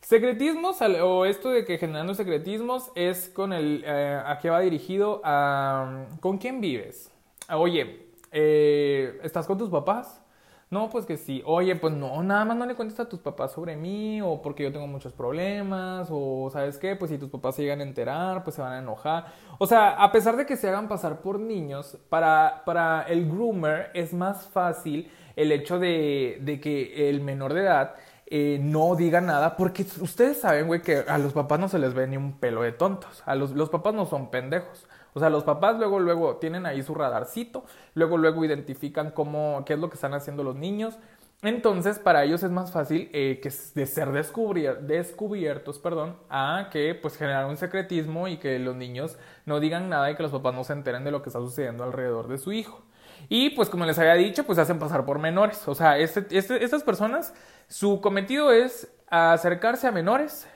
Secretismos, 0.03 0.81
o 0.81 1.25
esto 1.25 1.49
de 1.49 1.63
que 1.63 1.77
generando 1.77 2.13
secretismos, 2.13 2.91
es 2.93 3.29
con 3.29 3.53
el. 3.53 3.83
Eh, 3.85 4.21
¿A 4.25 4.37
qué 4.39 4.49
va 4.49 4.59
dirigido? 4.59 5.21
A, 5.23 6.07
¿Con 6.19 6.37
quién 6.39 6.59
vives? 6.59 7.09
Oye, 7.49 8.07
eh, 8.33 9.17
¿estás 9.23 9.47
con 9.47 9.57
tus 9.57 9.69
papás? 9.69 10.21
No, 10.69 10.89
pues 10.89 11.05
que 11.05 11.15
sí. 11.15 11.41
Oye, 11.45 11.77
pues 11.77 11.93
no, 11.93 12.21
nada 12.21 12.43
más 12.43 12.57
no 12.57 12.65
le 12.65 12.75
cuentes 12.75 12.99
a 12.99 13.07
tus 13.07 13.21
papás 13.21 13.53
sobre 13.53 13.77
mí, 13.77 14.21
o 14.21 14.41
porque 14.41 14.63
yo 14.63 14.73
tengo 14.73 14.87
muchos 14.87 15.13
problemas, 15.13 16.09
o 16.11 16.49
¿sabes 16.51 16.77
qué? 16.77 16.97
Pues 16.97 17.09
si 17.09 17.17
tus 17.17 17.29
papás 17.29 17.55
se 17.55 17.61
llegan 17.61 17.79
a 17.79 17.83
enterar, 17.83 18.43
pues 18.43 18.57
se 18.57 18.61
van 18.61 18.73
a 18.73 18.79
enojar. 18.79 19.27
O 19.57 19.65
sea, 19.67 19.91
a 19.91 20.11
pesar 20.11 20.35
de 20.35 20.45
que 20.45 20.57
se 20.57 20.67
hagan 20.67 20.89
pasar 20.89 21.21
por 21.21 21.39
niños, 21.39 21.97
para, 22.09 22.63
para 22.65 23.03
el 23.03 23.25
groomer 23.29 23.89
es 23.93 24.13
más 24.13 24.49
fácil 24.49 25.09
el 25.37 25.53
hecho 25.53 25.79
de, 25.79 26.39
de 26.41 26.59
que 26.59 27.09
el 27.09 27.21
menor 27.21 27.53
de 27.53 27.61
edad 27.61 27.95
eh, 28.35 28.57
no 28.59 28.95
diga 28.95 29.21
nada, 29.21 29.55
porque 29.55 29.85
ustedes 30.01 30.39
saben, 30.39 30.65
güey, 30.65 30.81
que 30.81 31.05
a 31.07 31.19
los 31.19 31.33
papás 31.33 31.59
no 31.59 31.69
se 31.69 31.77
les 31.77 31.93
ve 31.93 32.07
ni 32.07 32.17
un 32.17 32.39
pelo 32.39 32.63
de 32.63 32.71
tontos. 32.71 33.21
A 33.27 33.35
los, 33.35 33.51
los 33.51 33.69
papás 33.69 33.93
no 33.93 34.07
son 34.07 34.31
pendejos. 34.31 34.87
O 35.13 35.19
sea, 35.19 35.29
los 35.29 35.43
papás 35.43 35.77
luego, 35.77 35.99
luego 35.99 36.37
tienen 36.37 36.65
ahí 36.65 36.81
su 36.81 36.95
radarcito, 36.95 37.63
luego, 37.93 38.17
luego 38.17 38.43
identifican 38.43 39.11
cómo, 39.11 39.61
qué 39.67 39.73
es 39.73 39.79
lo 39.79 39.87
que 39.87 39.93
están 39.93 40.15
haciendo 40.15 40.43
los 40.43 40.55
niños. 40.55 40.97
Entonces, 41.43 41.99
para 41.99 42.23
ellos 42.23 42.41
es 42.41 42.49
más 42.49 42.71
fácil 42.71 43.07
eh, 43.13 43.39
que 43.39 43.51
de 43.75 43.85
ser 43.85 44.11
descubiertos, 44.11 45.77
perdón, 45.77 46.15
a 46.27 46.69
que 46.71 46.95
pues 46.95 47.15
generar 47.15 47.45
un 47.45 47.57
secretismo 47.57 48.27
y 48.27 48.37
que 48.37 48.57
los 48.57 48.75
niños 48.75 49.15
no 49.45 49.59
digan 49.59 49.89
nada 49.89 50.09
y 50.09 50.15
que 50.15 50.23
los 50.23 50.31
papás 50.31 50.55
no 50.55 50.63
se 50.63 50.73
enteren 50.73 51.03
de 51.03 51.11
lo 51.11 51.21
que 51.21 51.29
está 51.29 51.37
sucediendo 51.37 51.83
alrededor 51.83 52.27
de 52.29 52.39
su 52.39 52.51
hijo. 52.51 52.81
Y 53.29 53.51
pues 53.51 53.69
como 53.69 53.85
les 53.85 53.97
había 53.99 54.15
dicho, 54.15 54.43
pues 54.43 54.57
hacen 54.57 54.79
pasar 54.79 55.05
por 55.05 55.19
menores. 55.19 55.67
O 55.67 55.75
sea, 55.75 55.97
este, 55.97 56.25
este, 56.31 56.63
estas 56.63 56.83
personas, 56.83 57.33
su 57.73 58.01
cometido 58.01 58.51
es 58.51 58.95
acercarse 59.09 59.87
a 59.87 59.91
menores, 59.91 60.47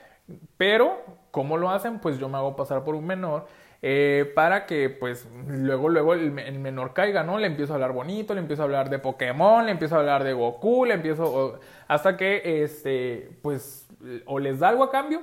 pero 0.56 1.02
¿cómo 1.32 1.56
lo 1.56 1.68
hacen? 1.68 1.98
Pues 1.98 2.16
yo 2.20 2.28
me 2.28 2.36
hago 2.36 2.54
pasar 2.54 2.84
por 2.84 2.94
un 2.94 3.06
menor. 3.06 3.46
Eh, 3.82 4.30
para 4.36 4.66
que 4.66 4.88
pues 4.88 5.28
luego 5.48 5.88
luego 5.88 6.14
el, 6.14 6.30
menor 6.30 6.94
caiga, 6.94 7.24
¿no? 7.24 7.38
Le 7.38 7.48
empiezo 7.48 7.72
a 7.72 7.74
hablar 7.74 7.92
bonito, 7.92 8.34
le 8.34 8.40
empiezo 8.40 8.62
a 8.62 8.66
hablar 8.66 8.88
de 8.88 9.00
Pokémon, 9.00 9.66
le 9.66 9.72
empiezo 9.72 9.96
a 9.96 9.98
hablar 9.98 10.22
de 10.22 10.32
Goku, 10.32 10.84
le 10.84 10.94
empiezo 10.94 11.58
hasta 11.88 12.16
que 12.16 12.62
este 12.62 13.30
pues 13.42 13.88
o 14.26 14.38
les 14.38 14.60
da 14.60 14.68
algo 14.68 14.84
a 14.84 14.90
cambio 14.92 15.22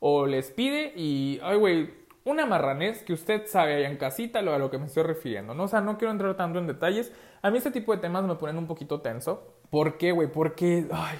o 0.00 0.26
les 0.26 0.50
pide 0.50 0.94
y 0.96 1.40
ay 1.42 1.58
güey, 1.58 1.90
una 2.24 2.46
marranés 2.46 3.02
que 3.02 3.12
usted 3.12 3.46
sabe 3.46 3.74
allá 3.74 3.88
en 3.88 3.96
casita 3.96 4.42
lo 4.42 4.54
a 4.54 4.58
lo 4.58 4.70
que 4.70 4.78
me 4.78 4.86
estoy 4.86 5.02
refiriendo, 5.02 5.54
¿no? 5.54 5.64
O 5.64 5.68
sea, 5.68 5.80
no 5.80 5.98
quiero 5.98 6.12
entrar 6.12 6.36
tanto 6.36 6.58
en 6.58 6.66
detalles. 6.66 7.12
A 7.42 7.50
mí 7.50 7.58
este 7.58 7.70
tipo 7.70 7.92
de 7.94 7.98
temas 8.00 8.24
me 8.24 8.34
ponen 8.36 8.56
un 8.58 8.66
poquito 8.66 9.00
tenso. 9.00 9.42
¿Por 9.70 9.98
qué, 9.98 10.12
güey? 10.12 10.30
Porque, 10.32 10.86
ay, 10.92 11.18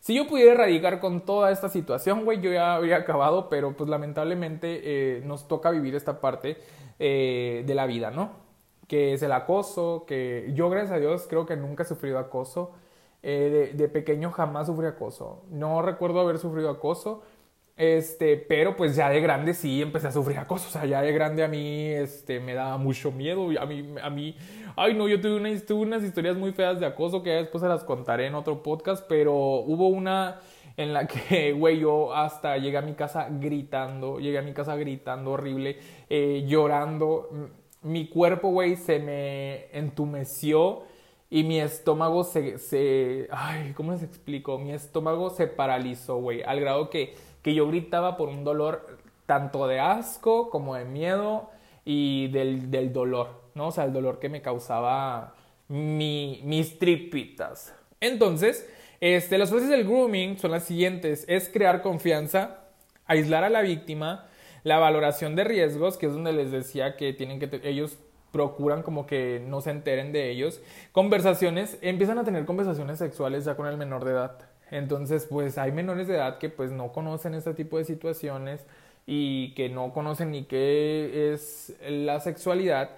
Si 0.00 0.14
yo 0.14 0.26
pudiera 0.26 0.52
erradicar 0.52 1.00
con 1.00 1.24
toda 1.24 1.50
esta 1.50 1.68
situación, 1.68 2.24
güey, 2.24 2.40
yo 2.40 2.52
ya 2.52 2.74
habría 2.74 2.96
acabado, 2.98 3.48
pero 3.48 3.76
pues 3.76 3.90
lamentablemente 3.90 4.80
eh, 5.18 5.22
nos 5.24 5.48
toca 5.48 5.70
vivir 5.70 5.94
esta 5.94 6.20
parte 6.20 6.56
eh, 6.98 7.64
de 7.66 7.74
la 7.74 7.86
vida, 7.86 8.10
¿no? 8.10 8.30
Que 8.86 9.12
es 9.12 9.22
el 9.22 9.32
acoso, 9.32 10.04
que 10.06 10.50
yo 10.54 10.70
gracias 10.70 10.92
a 10.92 11.00
Dios 11.00 11.26
creo 11.28 11.46
que 11.46 11.56
nunca 11.56 11.82
he 11.82 11.86
sufrido 11.86 12.18
acoso. 12.18 12.72
Eh, 13.22 13.72
de, 13.72 13.76
de, 13.76 13.88
pequeño 13.88 14.30
jamás 14.30 14.68
sufrí 14.68 14.86
acoso. 14.86 15.42
No 15.50 15.82
recuerdo 15.82 16.20
haber 16.20 16.38
sufrido 16.38 16.70
acoso. 16.70 17.22
Este, 17.78 18.36
pero 18.36 18.74
pues 18.74 18.96
ya 18.96 19.08
de 19.08 19.20
grande 19.20 19.54
sí 19.54 19.80
empecé 19.80 20.08
a 20.08 20.12
sufrir 20.12 20.36
acoso. 20.38 20.66
O 20.66 20.70
sea, 20.72 20.84
ya 20.84 21.00
de 21.00 21.12
grande 21.12 21.44
a 21.44 21.48
mí 21.48 21.86
este, 21.86 22.40
me 22.40 22.54
daba 22.54 22.76
mucho 22.76 23.12
miedo. 23.12 23.48
A 23.60 23.66
mí, 23.66 23.94
a 24.02 24.10
mí, 24.10 24.36
ay 24.74 24.94
no, 24.94 25.06
yo 25.06 25.20
tuve, 25.20 25.36
una, 25.36 25.60
tuve 25.60 25.82
unas 25.82 26.02
historias 26.02 26.36
muy 26.36 26.50
feas 26.50 26.80
de 26.80 26.86
acoso 26.86 27.22
que 27.22 27.30
después 27.30 27.62
se 27.62 27.68
las 27.68 27.84
contaré 27.84 28.26
en 28.26 28.34
otro 28.34 28.64
podcast. 28.64 29.06
Pero 29.08 29.32
hubo 29.32 29.86
una 29.86 30.40
en 30.76 30.92
la 30.92 31.06
que, 31.06 31.52
güey, 31.56 31.78
yo 31.78 32.12
hasta 32.12 32.58
llegué 32.58 32.78
a 32.78 32.82
mi 32.82 32.94
casa 32.94 33.28
gritando. 33.30 34.18
Llegué 34.18 34.38
a 34.38 34.42
mi 34.42 34.52
casa 34.52 34.74
gritando 34.74 35.30
horrible, 35.30 35.78
eh, 36.10 36.44
llorando. 36.48 37.28
Mi 37.82 38.08
cuerpo, 38.08 38.50
güey, 38.50 38.74
se 38.74 38.98
me 38.98 39.66
entumeció 39.70 40.82
y 41.30 41.44
mi 41.44 41.60
estómago 41.60 42.24
se, 42.24 42.58
se, 42.58 43.28
ay, 43.30 43.72
¿cómo 43.74 43.92
les 43.92 44.02
explico? 44.02 44.58
Mi 44.58 44.72
estómago 44.72 45.30
se 45.30 45.46
paralizó, 45.46 46.16
güey, 46.16 46.42
al 46.42 46.58
grado 46.58 46.88
que 46.90 47.14
que 47.48 47.54
yo 47.54 47.66
gritaba 47.66 48.18
por 48.18 48.28
un 48.28 48.44
dolor 48.44 48.98
tanto 49.24 49.66
de 49.66 49.80
asco 49.80 50.50
como 50.50 50.74
de 50.74 50.84
miedo 50.84 51.48
y 51.82 52.28
del, 52.28 52.70
del 52.70 52.92
dolor, 52.92 53.40
¿no? 53.54 53.68
O 53.68 53.72
sea, 53.72 53.84
el 53.84 53.94
dolor 53.94 54.18
que 54.18 54.28
me 54.28 54.42
causaba 54.42 55.32
mi, 55.66 56.42
mis 56.44 56.78
tripitas. 56.78 57.74
Entonces, 58.02 58.68
este, 59.00 59.38
las 59.38 59.48
fases 59.48 59.70
del 59.70 59.84
grooming 59.84 60.36
son 60.36 60.50
las 60.50 60.64
siguientes. 60.64 61.24
Es 61.26 61.48
crear 61.48 61.80
confianza, 61.80 62.64
aislar 63.06 63.44
a 63.44 63.48
la 63.48 63.62
víctima, 63.62 64.26
la 64.62 64.76
valoración 64.76 65.34
de 65.34 65.44
riesgos, 65.44 65.96
que 65.96 66.04
es 66.04 66.12
donde 66.12 66.34
les 66.34 66.50
decía 66.50 66.96
que 66.96 67.14
tienen 67.14 67.38
que 67.38 67.48
ellos 67.64 67.96
procuran 68.30 68.82
como 68.82 69.06
que 69.06 69.42
no 69.42 69.62
se 69.62 69.70
enteren 69.70 70.12
de 70.12 70.28
ellos. 70.28 70.60
Conversaciones, 70.92 71.78
empiezan 71.80 72.18
a 72.18 72.24
tener 72.24 72.44
conversaciones 72.44 72.98
sexuales 72.98 73.46
ya 73.46 73.56
con 73.56 73.68
el 73.68 73.78
menor 73.78 74.04
de 74.04 74.10
edad. 74.10 74.38
Entonces, 74.70 75.26
pues 75.28 75.58
hay 75.58 75.72
menores 75.72 76.08
de 76.08 76.16
edad 76.16 76.38
que 76.38 76.48
pues 76.48 76.70
no 76.70 76.92
conocen 76.92 77.34
este 77.34 77.54
tipo 77.54 77.78
de 77.78 77.84
situaciones 77.84 78.66
y 79.06 79.54
que 79.54 79.68
no 79.68 79.92
conocen 79.92 80.30
ni 80.32 80.44
qué 80.44 81.32
es 81.32 81.74
la 81.88 82.20
sexualidad 82.20 82.90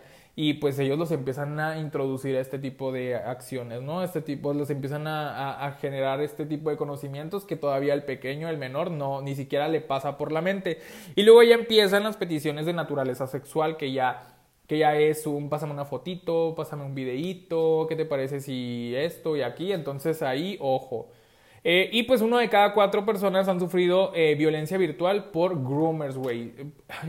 y 0.43 0.55
pues 0.55 0.79
ellos 0.79 0.99
los 0.99 1.11
empiezan 1.11 1.59
a 1.61 1.79
introducir 1.79 2.37
a 2.37 2.41
este 2.41 2.59
tipo 2.59 2.93
de 2.93 3.17
acciones, 3.17 3.83
¿no? 3.83 4.03
Este 4.03 4.23
tipo, 4.23 4.55
los 4.55 4.71
empiezan 4.71 5.07
a, 5.07 5.77
generar 5.81 6.21
este 6.21 6.47
tipo 6.47 6.71
de 6.71 6.77
conocimientos 6.77 7.45
que 7.45 7.57
todavía 7.57 7.95
el 7.95 8.05
pequeño, 8.05 8.49
el 8.49 8.57
menor, 8.57 8.91
no, 8.91 9.21
ni 9.23 9.35
siquiera 9.35 9.69
le 9.69 9.81
pasa 9.81 10.17
por 10.17 10.33
la 10.33 10.41
mente. 10.41 10.81
Y 11.15 11.25
luego 11.25 11.43
ya 11.43 11.57
empiezan 11.57 12.05
las 12.05 12.17
peticiones 12.17 12.65
de 12.67 12.73
naturaleza 12.73 13.27
sexual 13.27 13.77
que 13.77 13.93
ya 13.93 14.37
que 14.67 14.79
ya 14.79 14.97
es 14.97 15.27
un 15.27 15.51
pásame 15.51 15.73
una 15.73 15.85
fotito, 15.85 16.55
pásame 16.57 16.85
un 16.85 16.95
videíto, 16.95 17.87
¿qué 17.89 17.97
te 17.97 18.05
parece 18.05 18.41
si 18.41 18.95
esto 18.97 19.37
y 19.37 19.43
aquí? 19.43 19.73
Entonces 19.73 20.23
ahí, 20.23 20.57
ojo. 20.61 21.09
Eh, 21.63 21.91
y 21.93 22.05
pues 22.05 22.23
uno 22.23 22.39
de 22.39 22.49
cada 22.49 22.73
cuatro 22.73 23.05
personas 23.05 23.47
han 23.49 23.61
sufrido 23.61 24.13
eh, 24.15 24.35
violencia 24.35 24.79
virtual 24.79 25.27
por 25.31 25.63
groomers, 25.63 26.17
güey. 26.17 26.55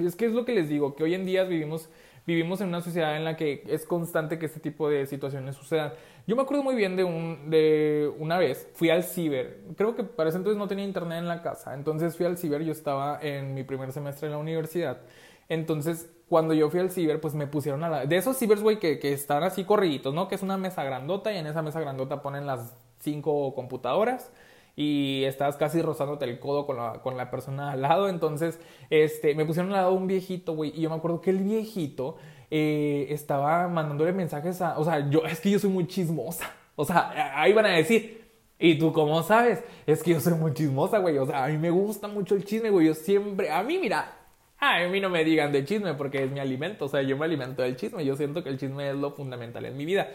Es 0.03 0.15
que 0.15 0.25
es 0.25 0.33
lo 0.33 0.45
que 0.45 0.53
les 0.53 0.67
digo, 0.67 0.95
que 0.95 1.03
hoy 1.03 1.13
en 1.13 1.25
día 1.25 1.43
vivimos, 1.43 1.89
vivimos 2.27 2.59
en 2.59 2.67
una 2.67 2.81
sociedad 2.81 3.15
en 3.15 3.23
la 3.23 3.37
que 3.37 3.63
es 3.67 3.85
constante 3.85 4.37
que 4.39 4.47
este 4.47 4.59
tipo 4.59 4.89
de 4.89 5.05
situaciones 5.05 5.55
sucedan. 5.55 5.93
Yo 6.27 6.35
me 6.35 6.41
acuerdo 6.41 6.63
muy 6.63 6.75
bien 6.75 6.95
de, 6.97 7.03
un, 7.03 7.49
de 7.49 8.11
una 8.19 8.37
vez, 8.37 8.69
fui 8.73 8.89
al 8.89 9.03
ciber, 9.03 9.61
creo 9.75 9.95
que 9.95 10.03
para 10.03 10.29
ese 10.29 10.37
entonces 10.37 10.59
no 10.59 10.67
tenía 10.67 10.85
internet 10.85 11.19
en 11.19 11.27
la 11.27 11.41
casa, 11.41 11.73
entonces 11.73 12.15
fui 12.15 12.27
al 12.27 12.37
ciber, 12.37 12.61
yo 12.63 12.71
estaba 12.71 13.19
en 13.21 13.55
mi 13.55 13.63
primer 13.63 13.91
semestre 13.91 14.27
en 14.27 14.33
la 14.33 14.37
universidad, 14.37 15.01
entonces 15.49 16.11
cuando 16.29 16.53
yo 16.53 16.69
fui 16.69 16.79
al 16.79 16.91
ciber, 16.91 17.19
pues 17.19 17.33
me 17.33 17.47
pusieron 17.47 17.83
a 17.83 17.89
la... 17.89 18.05
De 18.05 18.15
esos 18.15 18.37
cibers, 18.37 18.61
güey, 18.61 18.79
que, 18.79 18.99
que 18.99 19.11
están 19.11 19.43
así 19.43 19.65
corriditos, 19.65 20.13
¿no? 20.13 20.29
Que 20.29 20.35
es 20.35 20.43
una 20.43 20.57
mesa 20.57 20.81
grandota 20.83 21.33
y 21.33 21.37
en 21.37 21.47
esa 21.47 21.61
mesa 21.61 21.81
grandota 21.81 22.21
ponen 22.21 22.45
las 22.45 22.73
cinco 22.99 23.53
computadoras 23.53 24.31
y 24.75 25.23
estás 25.25 25.57
casi 25.57 25.81
rozándote 25.81 26.25
el 26.25 26.39
codo 26.39 26.65
con 26.65 26.77
la, 26.77 27.01
con 27.01 27.17
la 27.17 27.29
persona 27.29 27.71
al 27.71 27.81
lado. 27.81 28.09
Entonces, 28.09 28.59
este, 28.89 29.35
me 29.35 29.45
pusieron 29.45 29.71
al 29.73 29.81
lado 29.81 29.93
un 29.93 30.07
viejito, 30.07 30.53
güey, 30.55 30.71
y 30.75 30.81
yo 30.81 30.89
me 30.89 30.95
acuerdo 30.95 31.21
que 31.21 31.29
el 31.29 31.39
viejito 31.39 32.17
eh, 32.49 33.07
estaba 33.09 33.67
mandándole 33.67 34.11
mensajes 34.13 34.61
a, 34.61 34.77
o 34.77 34.83
sea, 34.83 35.09
yo, 35.09 35.23
es 35.25 35.39
que 35.39 35.51
yo 35.51 35.59
soy 35.59 35.69
muy 35.69 35.87
chismosa. 35.87 36.51
O 36.75 36.85
sea, 36.85 37.33
ahí 37.35 37.53
van 37.53 37.65
a 37.65 37.69
decir, 37.69 38.25
¿y 38.57 38.77
tú 38.77 38.91
cómo 38.93 39.21
sabes? 39.23 39.63
Es 39.85 40.01
que 40.01 40.11
yo 40.11 40.19
soy 40.19 40.33
muy 40.33 40.53
chismosa, 40.53 40.99
güey. 40.99 41.17
O 41.17 41.25
sea, 41.25 41.45
a 41.45 41.47
mí 41.47 41.57
me 41.57 41.69
gusta 41.69 42.07
mucho 42.07 42.35
el 42.35 42.45
chisme, 42.45 42.69
güey. 42.69 42.87
Yo 42.87 42.93
siempre, 42.93 43.51
a 43.51 43.61
mí, 43.63 43.77
mira, 43.77 44.20
a 44.61 44.87
mí 44.87 44.99
no 44.99 45.09
me 45.09 45.23
digan 45.23 45.51
de 45.51 45.65
chisme 45.65 45.95
porque 45.95 46.23
es 46.23 46.31
mi 46.31 46.39
alimento, 46.39 46.85
o 46.85 46.87
sea, 46.87 47.01
yo 47.01 47.17
me 47.17 47.25
alimento 47.25 47.63
del 47.63 47.75
chisme, 47.75 48.05
yo 48.05 48.15
siento 48.15 48.43
que 48.43 48.49
el 48.49 48.59
chisme 48.59 48.91
es 48.91 48.95
lo 48.95 49.11
fundamental 49.11 49.65
en 49.65 49.75
mi 49.75 49.85
vida. 49.85 50.09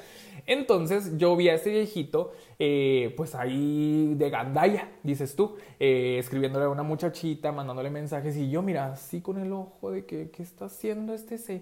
Entonces 0.47 1.19
yo 1.19 1.35
vi 1.35 1.49
a 1.49 1.55
ese 1.55 1.71
viejito, 1.71 2.33
eh, 2.61 3.13
pues 3.17 3.35
ahí 3.35 4.15
de 4.15 4.31
gandaya, 4.31 4.89
dices 5.03 5.35
tú, 5.35 5.57
eh, 5.81 6.19
escribiéndole 6.21 6.67
a 6.67 6.69
una 6.69 6.85
muchachita, 6.85 7.51
mandándole 7.51 7.91
mensajes 7.91 8.37
y 8.37 8.49
yo, 8.49 8.63
mira, 8.63 8.93
así 8.93 9.21
con 9.21 9.39
el 9.39 9.53
ojo 9.53 9.91
de 9.91 10.07
que, 10.07 10.31
¿qué 10.31 10.45
está 10.45 10.67
haciendo 10.67 11.13
este 11.13 11.39
se... 11.39 11.61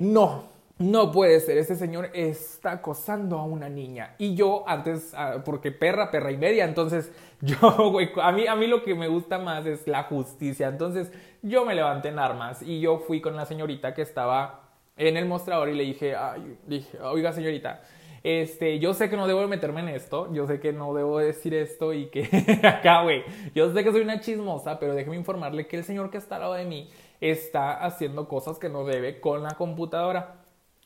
No, 0.00 0.59
no 0.80 1.12
puede 1.12 1.38
ser, 1.40 1.58
este 1.58 1.76
señor 1.76 2.08
está 2.14 2.72
acosando 2.72 3.38
a 3.38 3.44
una 3.44 3.68
niña. 3.68 4.14
Y 4.16 4.34
yo 4.34 4.64
antes, 4.66 5.12
ah, 5.14 5.42
porque 5.44 5.72
perra, 5.72 6.10
perra 6.10 6.32
y 6.32 6.38
media, 6.38 6.64
entonces 6.64 7.12
yo, 7.42 7.90
güey, 7.90 8.10
a 8.20 8.32
mí, 8.32 8.46
a 8.46 8.56
mí 8.56 8.66
lo 8.66 8.82
que 8.82 8.94
me 8.94 9.06
gusta 9.06 9.38
más 9.38 9.66
es 9.66 9.86
la 9.86 10.04
justicia. 10.04 10.68
Entonces 10.68 11.12
yo 11.42 11.66
me 11.66 11.74
levanté 11.74 12.08
en 12.08 12.18
armas 12.18 12.62
y 12.62 12.80
yo 12.80 12.98
fui 12.98 13.20
con 13.20 13.36
la 13.36 13.44
señorita 13.44 13.92
que 13.92 14.00
estaba 14.00 14.70
en 14.96 15.18
el 15.18 15.26
mostrador 15.26 15.68
y 15.68 15.74
le 15.74 15.84
dije, 15.84 16.14
oiga 17.02 17.34
señorita, 17.34 17.82
este, 18.22 18.78
yo 18.78 18.94
sé 18.94 19.10
que 19.10 19.18
no 19.18 19.26
debo 19.26 19.46
meterme 19.48 19.80
en 19.80 19.88
esto, 19.90 20.32
yo 20.32 20.46
sé 20.46 20.60
que 20.60 20.72
no 20.72 20.94
debo 20.94 21.18
decir 21.18 21.52
esto 21.52 21.92
y 21.92 22.06
que 22.06 22.22
acá, 22.66 23.02
güey, 23.02 23.22
yo 23.54 23.70
sé 23.72 23.84
que 23.84 23.92
soy 23.92 24.00
una 24.00 24.20
chismosa, 24.20 24.78
pero 24.78 24.94
déjeme 24.94 25.16
informarle 25.16 25.66
que 25.66 25.76
el 25.76 25.84
señor 25.84 26.10
que 26.10 26.16
está 26.16 26.36
al 26.36 26.42
lado 26.42 26.54
de 26.54 26.64
mí 26.64 26.90
está 27.20 27.84
haciendo 27.84 28.28
cosas 28.28 28.58
que 28.58 28.70
no 28.70 28.84
debe 28.84 29.20
con 29.20 29.42
la 29.42 29.50
computadora. 29.50 30.39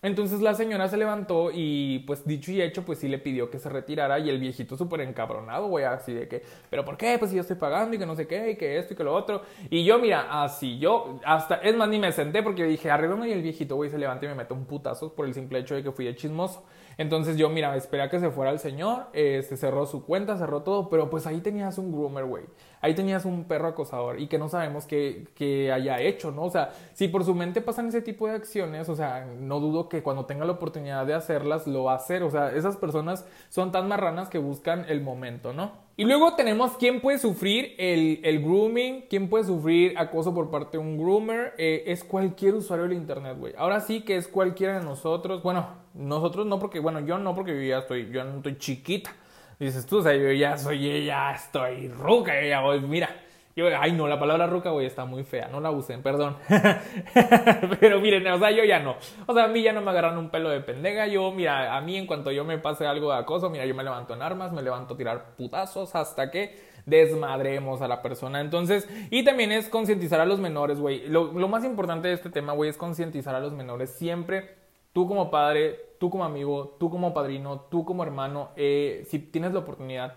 Entonces 0.05 0.43
la 0.43 0.53
señora 0.53 0.87
se 0.87 0.99
levantó 0.99 1.51
y 1.51 2.01
pues 2.01 2.27
dicho 2.27 2.53
y 2.53 2.61
hecho 2.61 2.85
pues 2.85 2.99
sí 2.99 3.09
le 3.09 3.19
pidió 3.19 3.49
que 3.49 3.59
se 3.59 3.71
retirara 3.71 4.19
y 4.19 4.29
el 4.29 4.39
viejito 4.39 4.77
súper 4.77 5.01
encabronado, 5.01 5.69
güey, 5.69 5.87
así 5.87 6.13
de 6.13 6.29
que, 6.29 6.43
pero 6.69 6.85
¿por 6.85 6.99
qué? 6.99 7.17
Pues 7.19 7.31
si 7.31 7.39
yo 7.39 7.41
estoy 7.41 7.57
pagando 7.57 7.97
y 7.97 7.99
que 7.99 8.05
no 8.05 8.15
sé 8.15 8.27
qué 8.27 8.51
y 8.51 8.57
que 8.57 8.77
esto 8.77 8.93
y 8.93 8.97
que 8.99 9.03
lo 9.03 9.15
otro. 9.15 9.41
Y 9.71 9.83
yo, 9.83 9.99
mira, 9.99 10.45
así 10.45 10.79
yo, 10.79 11.21
hasta, 11.25 11.55
es 11.55 11.75
más, 11.75 11.89
ni 11.89 11.99
me 11.99 12.13
senté 12.13 12.43
porque 12.43 12.65
dije, 12.65 12.91
arreglame 12.91 13.31
y 13.31 13.33
el 13.33 13.41
viejito, 13.41 13.77
güey, 13.77 13.89
se 13.89 13.97
levanta 13.97 14.27
y 14.27 14.29
me 14.29 14.35
mete 14.35 14.53
un 14.53 14.67
putazo 14.67 15.15
por 15.15 15.25
el 15.25 15.33
simple 15.33 15.61
hecho 15.61 15.75
de 15.75 15.83
que 15.83 15.91
fui 15.91 16.05
de 16.05 16.15
chismoso. 16.15 16.65
Entonces 16.99 17.37
yo, 17.37 17.49
mira, 17.49 17.75
esperé 17.75 18.03
a 18.03 18.11
que 18.11 18.21
se 18.21 18.31
fuera 18.31 18.51
el 18.51 18.59
señor, 18.59 19.07
este, 19.15 19.57
cerró 19.57 19.87
su 19.87 20.05
cuenta, 20.05 20.37
cerró 20.37 20.63
todo, 20.63 20.91
pero 20.91 21.11
pues 21.11 21.27
ahí 21.27 21.41
tenías 21.41 21.79
un 21.79 21.91
groomer, 21.91 22.25
güey. 22.25 22.45
Ahí 22.85 22.93
tenías 22.93 23.25
un 23.25 23.45
perro 23.45 23.69
acosador 23.69 24.21
y 24.21 24.27
que 24.27 24.37
no 24.37 24.51
sabemos 24.51 24.85
qué, 24.85 25.73
haya 25.73 26.03
hecho, 26.03 26.33
¿no? 26.33 26.43
O 26.43 26.51
sea, 26.51 26.75
si 26.93 27.09
por 27.09 27.25
su 27.25 27.35
mente 27.35 27.63
pasan 27.63 27.89
ese 27.89 28.03
tipo 28.03 28.29
de 28.29 28.35
acciones, 28.35 28.91
o 28.91 28.95
sea, 28.95 29.25
no 29.25 29.59
dudo 29.59 29.89
que 29.89 30.03
cuando 30.03 30.27
tenga 30.27 30.45
la 30.45 30.53
oportunidad 30.53 31.07
de 31.07 31.15
hacerlas, 31.15 31.67
lo 31.67 31.85
va 31.85 31.93
a 31.93 31.97
hacer. 31.97 32.23
O 32.23 32.31
sea, 32.31 32.55
esas 32.55 32.77
personas 32.77 33.27
son 33.49 33.73
tan 33.73 33.89
marranas 33.89 34.29
que 34.29 34.37
buscan 34.37 34.85
el 34.87 35.01
momento, 35.01 35.55
¿no? 35.55 35.73
Y 35.97 36.05
luego 36.05 36.35
tenemos 36.35 36.73
quién 36.77 37.01
puede 37.01 37.19
sufrir 37.19 37.75
el, 37.79 38.21
el 38.23 38.43
grooming, 38.43 39.07
quién 39.09 39.31
puede 39.31 39.45
sufrir 39.45 39.97
acoso 39.97 40.35
por 40.35 40.51
parte 40.51 40.77
de 40.77 40.85
un 40.85 40.99
groomer. 40.99 41.55
Eh, 41.57 41.85
es 41.87 42.05
cualquier 42.05 42.53
usuario 42.53 42.87
del 42.87 42.99
internet, 42.99 43.39
güey. 43.39 43.55
Ahora 43.57 43.81
sí 43.81 44.03
que 44.03 44.17
es 44.17 44.29
cualquiera 44.29 44.79
de 44.79 44.85
nosotros. 44.85 45.43
Bueno, 45.43 45.69
nosotros 45.95 46.45
no 46.45 46.59
porque, 46.59 46.81
bueno, 46.81 47.01
yo 47.01 47.17
no 47.17 47.35
porque 47.35 47.55
yo 47.55 47.63
ya 47.63 47.79
estoy, 47.79 48.11
yo 48.11 48.25
no 48.25 48.37
estoy 48.37 48.59
chiquita. 48.59 49.11
Dices 49.59 49.87
tú, 49.87 49.99
o 49.99 50.03
sea, 50.03 50.15
yo 50.15 50.33
ya 50.33 50.57
soy, 50.59 51.05
ya 51.05 51.33
estoy 51.33 51.89
ruca, 51.89 52.41
yo 52.41 52.49
ya 52.49 52.61
voy, 52.61 52.81
mira. 52.81 53.09
Yo, 53.57 53.69
ay, 53.79 53.93
no, 53.93 54.09
la 54.09 54.19
palabra 54.19 54.49
ruca, 54.49 54.71
güey, 54.71 54.85
está 54.85 55.05
muy 55.05 55.23
fea, 55.23 55.47
no 55.47 55.61
la 55.61 55.71
usen, 55.71 56.03
perdón. 56.03 56.37
Pero 57.81 58.01
miren, 58.01 58.27
o 58.27 58.39
sea, 58.39 58.51
yo 58.51 58.65
ya 58.65 58.81
no. 58.81 58.97
O 59.27 59.33
sea, 59.33 59.45
a 59.45 59.49
mí 59.49 59.63
ya 59.63 59.73
no 59.73 59.81
me 59.81 59.93
agarran 59.93 60.19
un 60.19 60.29
pelo 60.29 60.49
de 60.49 60.61
pendeja. 60.61 61.07
Yo, 61.07 61.31
mira, 61.31 61.77
a 61.77 61.81
mí 61.81 61.97
en 61.97 62.09
cuanto 62.09 62.33
yo 62.33 62.45
me 62.45 62.59
pase 62.59 62.85
algo 62.85 63.13
de 63.13 63.19
acoso, 63.19 63.51
mira, 63.51 63.65
yo 63.65 63.75
me 63.77 63.85
levanto 63.85 64.13
en 64.13 64.23
armas, 64.23 64.53
me 64.53 64.61
levanto 64.61 64.95
a 64.95 64.97
tirar 64.97 65.37
putazos 65.37 65.95
hasta 65.95 66.33
que 66.33 66.59
desmadremos 66.85 67.81
a 67.81 67.87
la 67.87 68.03
persona. 68.03 68.41
Entonces, 68.41 68.89
y 69.11 69.23
también 69.23 69.53
es 69.53 69.69
concientizar 69.69 70.21
a 70.21 70.27
los 70.27 70.41
menores, 70.41 70.81
güey. 70.81 71.07
Lo, 71.07 71.33
lo 71.33 71.47
más 71.47 71.65
importante 71.65 72.09
de 72.09 72.15
este 72.15 72.31
tema, 72.31 72.55
güey, 72.55 72.71
es 72.71 72.77
concientizar 72.77 73.37
a 73.37 73.41
los 73.41 73.53
menores. 73.53 73.91
Siempre, 73.91 74.57
tú 74.93 75.07
como 75.07 75.31
padre, 75.31 75.79
tú 76.05 76.11
como 76.11 76.27
amigo, 76.27 76.77
tú 76.79 76.91
como 76.91 77.15
padrino, 77.15 77.63
tú 77.71 77.87
como 77.87 78.03
hermano, 78.03 78.51
eh, 78.57 79.07
si 79.09 79.19
tienes 79.19 79.55
la 79.55 79.61
oportunidad, 79.61 80.13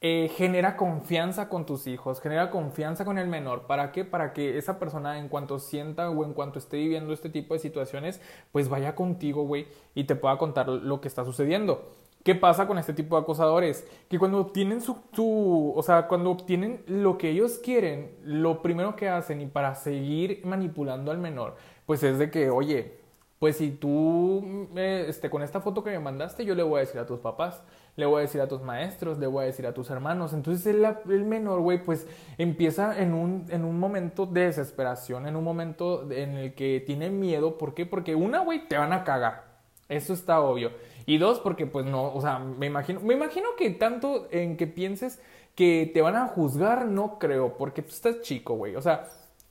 eh, 0.00 0.30
genera 0.34 0.78
confianza 0.78 1.50
con 1.50 1.66
tus 1.66 1.86
hijos, 1.86 2.22
genera 2.22 2.50
confianza 2.50 3.04
con 3.04 3.18
el 3.18 3.28
menor. 3.28 3.66
¿Para 3.66 3.92
qué? 3.92 4.06
Para 4.06 4.32
que 4.32 4.56
esa 4.56 4.78
persona 4.78 5.18
en 5.18 5.28
cuanto 5.28 5.58
sienta 5.58 6.08
o 6.08 6.24
en 6.24 6.32
cuanto 6.32 6.58
esté 6.58 6.78
viviendo 6.78 7.12
este 7.12 7.28
tipo 7.28 7.52
de 7.52 7.60
situaciones, 7.60 8.18
pues 8.50 8.70
vaya 8.70 8.94
contigo, 8.94 9.42
güey, 9.42 9.66
y 9.94 10.04
te 10.04 10.16
pueda 10.16 10.38
contar 10.38 10.70
lo 10.70 11.02
que 11.02 11.08
está 11.08 11.22
sucediendo. 11.26 11.90
¿Qué 12.24 12.34
pasa 12.34 12.66
con 12.66 12.78
este 12.78 12.94
tipo 12.94 13.16
de 13.16 13.20
acosadores? 13.20 13.86
Que 14.08 14.18
cuando 14.18 14.38
obtienen 14.38 14.80
su, 14.80 14.96
su, 15.12 15.74
o 15.76 15.82
sea, 15.82 16.08
cuando 16.08 16.30
obtienen 16.30 16.82
lo 16.86 17.18
que 17.18 17.28
ellos 17.28 17.58
quieren, 17.62 18.16
lo 18.24 18.62
primero 18.62 18.96
que 18.96 19.10
hacen 19.10 19.42
y 19.42 19.46
para 19.48 19.74
seguir 19.74 20.40
manipulando 20.46 21.10
al 21.10 21.18
menor, 21.18 21.56
pues 21.84 22.02
es 22.04 22.18
de 22.18 22.30
que, 22.30 22.48
oye, 22.48 22.99
pues 23.40 23.56
si 23.56 23.70
tú, 23.70 24.68
este, 24.76 25.30
con 25.30 25.42
esta 25.42 25.62
foto 25.62 25.82
que 25.82 25.88
me 25.88 25.98
mandaste, 25.98 26.44
yo 26.44 26.54
le 26.54 26.62
voy 26.62 26.76
a 26.76 26.80
decir 26.80 27.00
a 27.00 27.06
tus 27.06 27.20
papás, 27.20 27.64
le 27.96 28.04
voy 28.04 28.18
a 28.18 28.20
decir 28.20 28.38
a 28.42 28.48
tus 28.48 28.60
maestros, 28.60 29.18
le 29.18 29.26
voy 29.26 29.44
a 29.44 29.46
decir 29.46 29.66
a 29.66 29.72
tus 29.72 29.88
hermanos. 29.88 30.34
Entonces 30.34 30.66
el, 30.66 31.24
menor, 31.24 31.62
güey, 31.62 31.82
pues 31.82 32.06
empieza 32.36 33.00
en 33.00 33.14
un, 33.14 33.46
en 33.48 33.64
un 33.64 33.80
momento 33.80 34.26
de 34.26 34.42
desesperación, 34.42 35.26
en 35.26 35.36
un 35.36 35.44
momento 35.44 36.12
en 36.12 36.36
el 36.36 36.54
que 36.54 36.82
tiene 36.84 37.08
miedo. 37.08 37.56
¿Por 37.56 37.72
qué? 37.72 37.86
Porque 37.86 38.14
una, 38.14 38.40
güey, 38.40 38.68
te 38.68 38.76
van 38.76 38.92
a 38.92 39.04
cagar. 39.04 39.44
Eso 39.88 40.12
está 40.12 40.42
obvio. 40.42 40.72
Y 41.06 41.16
dos, 41.16 41.40
porque 41.40 41.66
pues 41.66 41.86
no, 41.86 42.12
o 42.12 42.20
sea, 42.20 42.40
me 42.40 42.66
imagino, 42.66 43.00
me 43.00 43.14
imagino 43.14 43.48
que 43.56 43.70
tanto 43.70 44.28
en 44.30 44.58
que 44.58 44.66
pienses 44.66 45.18
que 45.54 45.90
te 45.94 46.02
van 46.02 46.16
a 46.16 46.26
juzgar, 46.26 46.86
no 46.88 47.18
creo, 47.18 47.56
porque 47.56 47.80
tú 47.80 47.88
estás 47.88 48.20
chico, 48.20 48.56
güey. 48.56 48.76
O 48.76 48.82
sea, 48.82 49.08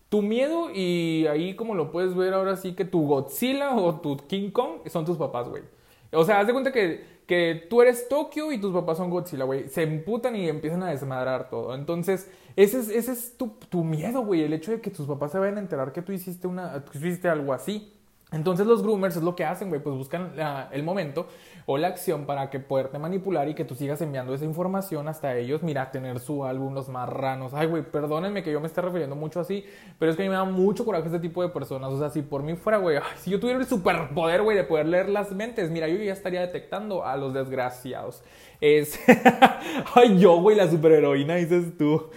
tu 0.09 0.21
miedo 0.23 0.69
y 0.73 1.27
ahí 1.27 1.55
como 1.55 1.75
lo 1.75 1.91
puedes 1.91 2.15
ver 2.15 2.33
ahora 2.33 2.57
sí 2.57 2.73
que 2.73 2.83
tu 2.83 3.07
Godzilla 3.07 3.75
o 3.75 4.01
tu 4.01 4.17
King 4.17 4.49
Kong 4.51 4.87
son 4.87 5.05
tus 5.05 5.17
papás, 5.17 5.47
güey. 5.47 5.63
O 6.11 6.23
sea, 6.23 6.39
haz 6.39 6.47
de 6.47 6.53
cuenta 6.53 6.71
que, 6.71 7.05
que 7.27 7.67
tú 7.69 7.81
eres 7.83 8.09
Tokio 8.09 8.51
y 8.51 8.59
tus 8.59 8.73
papás 8.73 8.97
son 8.97 9.11
Godzilla, 9.11 9.45
güey. 9.45 9.69
Se 9.69 9.83
emputan 9.83 10.35
y 10.35 10.49
empiezan 10.49 10.81
a 10.81 10.89
desmadrar 10.89 11.49
todo. 11.49 11.75
Entonces, 11.75 12.29
ese 12.55 12.79
es, 12.79 12.89
ese 12.89 13.11
es 13.11 13.37
tu, 13.37 13.49
tu 13.69 13.83
miedo, 13.83 14.25
güey. 14.25 14.41
El 14.41 14.53
hecho 14.53 14.71
de 14.71 14.81
que 14.81 14.89
tus 14.89 15.05
papás 15.05 15.31
se 15.31 15.37
vayan 15.37 15.57
a 15.57 15.61
enterar 15.61 15.93
que 15.93 16.01
tú 16.01 16.11
hiciste, 16.11 16.47
una, 16.47 16.83
tú 16.83 16.97
hiciste 16.97 17.29
algo 17.29 17.53
así. 17.53 17.93
Entonces 18.31 18.67
los 18.67 18.83
groomers 18.83 19.15
es 19.15 19.23
lo 19.23 19.35
que 19.35 19.43
hacen, 19.43 19.69
güey, 19.69 19.81
pues 19.81 19.95
buscan 19.95 20.33
el 20.71 20.83
momento 20.83 21.27
o 21.71 21.77
la 21.77 21.89
acción 21.89 22.25
para 22.25 22.49
que 22.49 22.59
poderte 22.59 22.97
manipular 22.97 23.47
y 23.47 23.53
que 23.53 23.63
tú 23.63 23.75
sigas 23.75 24.01
enviando 24.01 24.33
esa 24.33 24.43
información 24.43 25.07
hasta 25.07 25.37
ellos, 25.37 25.61
mira, 25.61 25.91
tener 25.91 26.19
su 26.19 26.43
álbum, 26.43 26.73
los 26.73 26.89
marranos. 26.89 27.53
Ay, 27.53 27.67
güey, 27.67 27.83
perdónenme 27.83 28.41
que 28.41 28.51
yo 28.51 28.59
me 28.59 28.65
esté 28.65 28.81
refiriendo 28.81 29.15
mucho 29.15 29.39
así, 29.39 29.63
pero 29.99 30.09
es 30.09 30.17
que 30.17 30.23
a 30.23 30.25
mí 30.25 30.29
me 30.29 30.35
da 30.35 30.45
mucho 30.45 30.83
coraje 30.83 31.05
este 31.05 31.19
tipo 31.19 31.43
de 31.43 31.49
personas. 31.49 31.91
O 31.91 31.99
sea, 31.99 32.09
si 32.09 32.23
por 32.23 32.41
mí 32.41 32.55
fuera, 32.55 32.79
güey, 32.79 32.97
si 33.17 33.29
yo 33.29 33.39
tuviera 33.39 33.59
el 33.59 33.67
superpoder, 33.67 34.41
güey, 34.41 34.57
de 34.57 34.63
poder 34.63 34.87
leer 34.87 35.09
las 35.09 35.31
mentes, 35.31 35.69
mira, 35.69 35.87
yo 35.87 35.97
ya 35.97 36.11
estaría 36.11 36.41
detectando 36.41 37.05
a 37.05 37.15
los 37.17 37.35
desgraciados. 37.35 38.23
Es. 38.61 38.99
Ay, 39.93 40.17
yo, 40.17 40.41
güey, 40.41 40.57
la 40.57 40.67
superheroína, 40.69 41.35
dices 41.35 41.77
tú. 41.77 42.09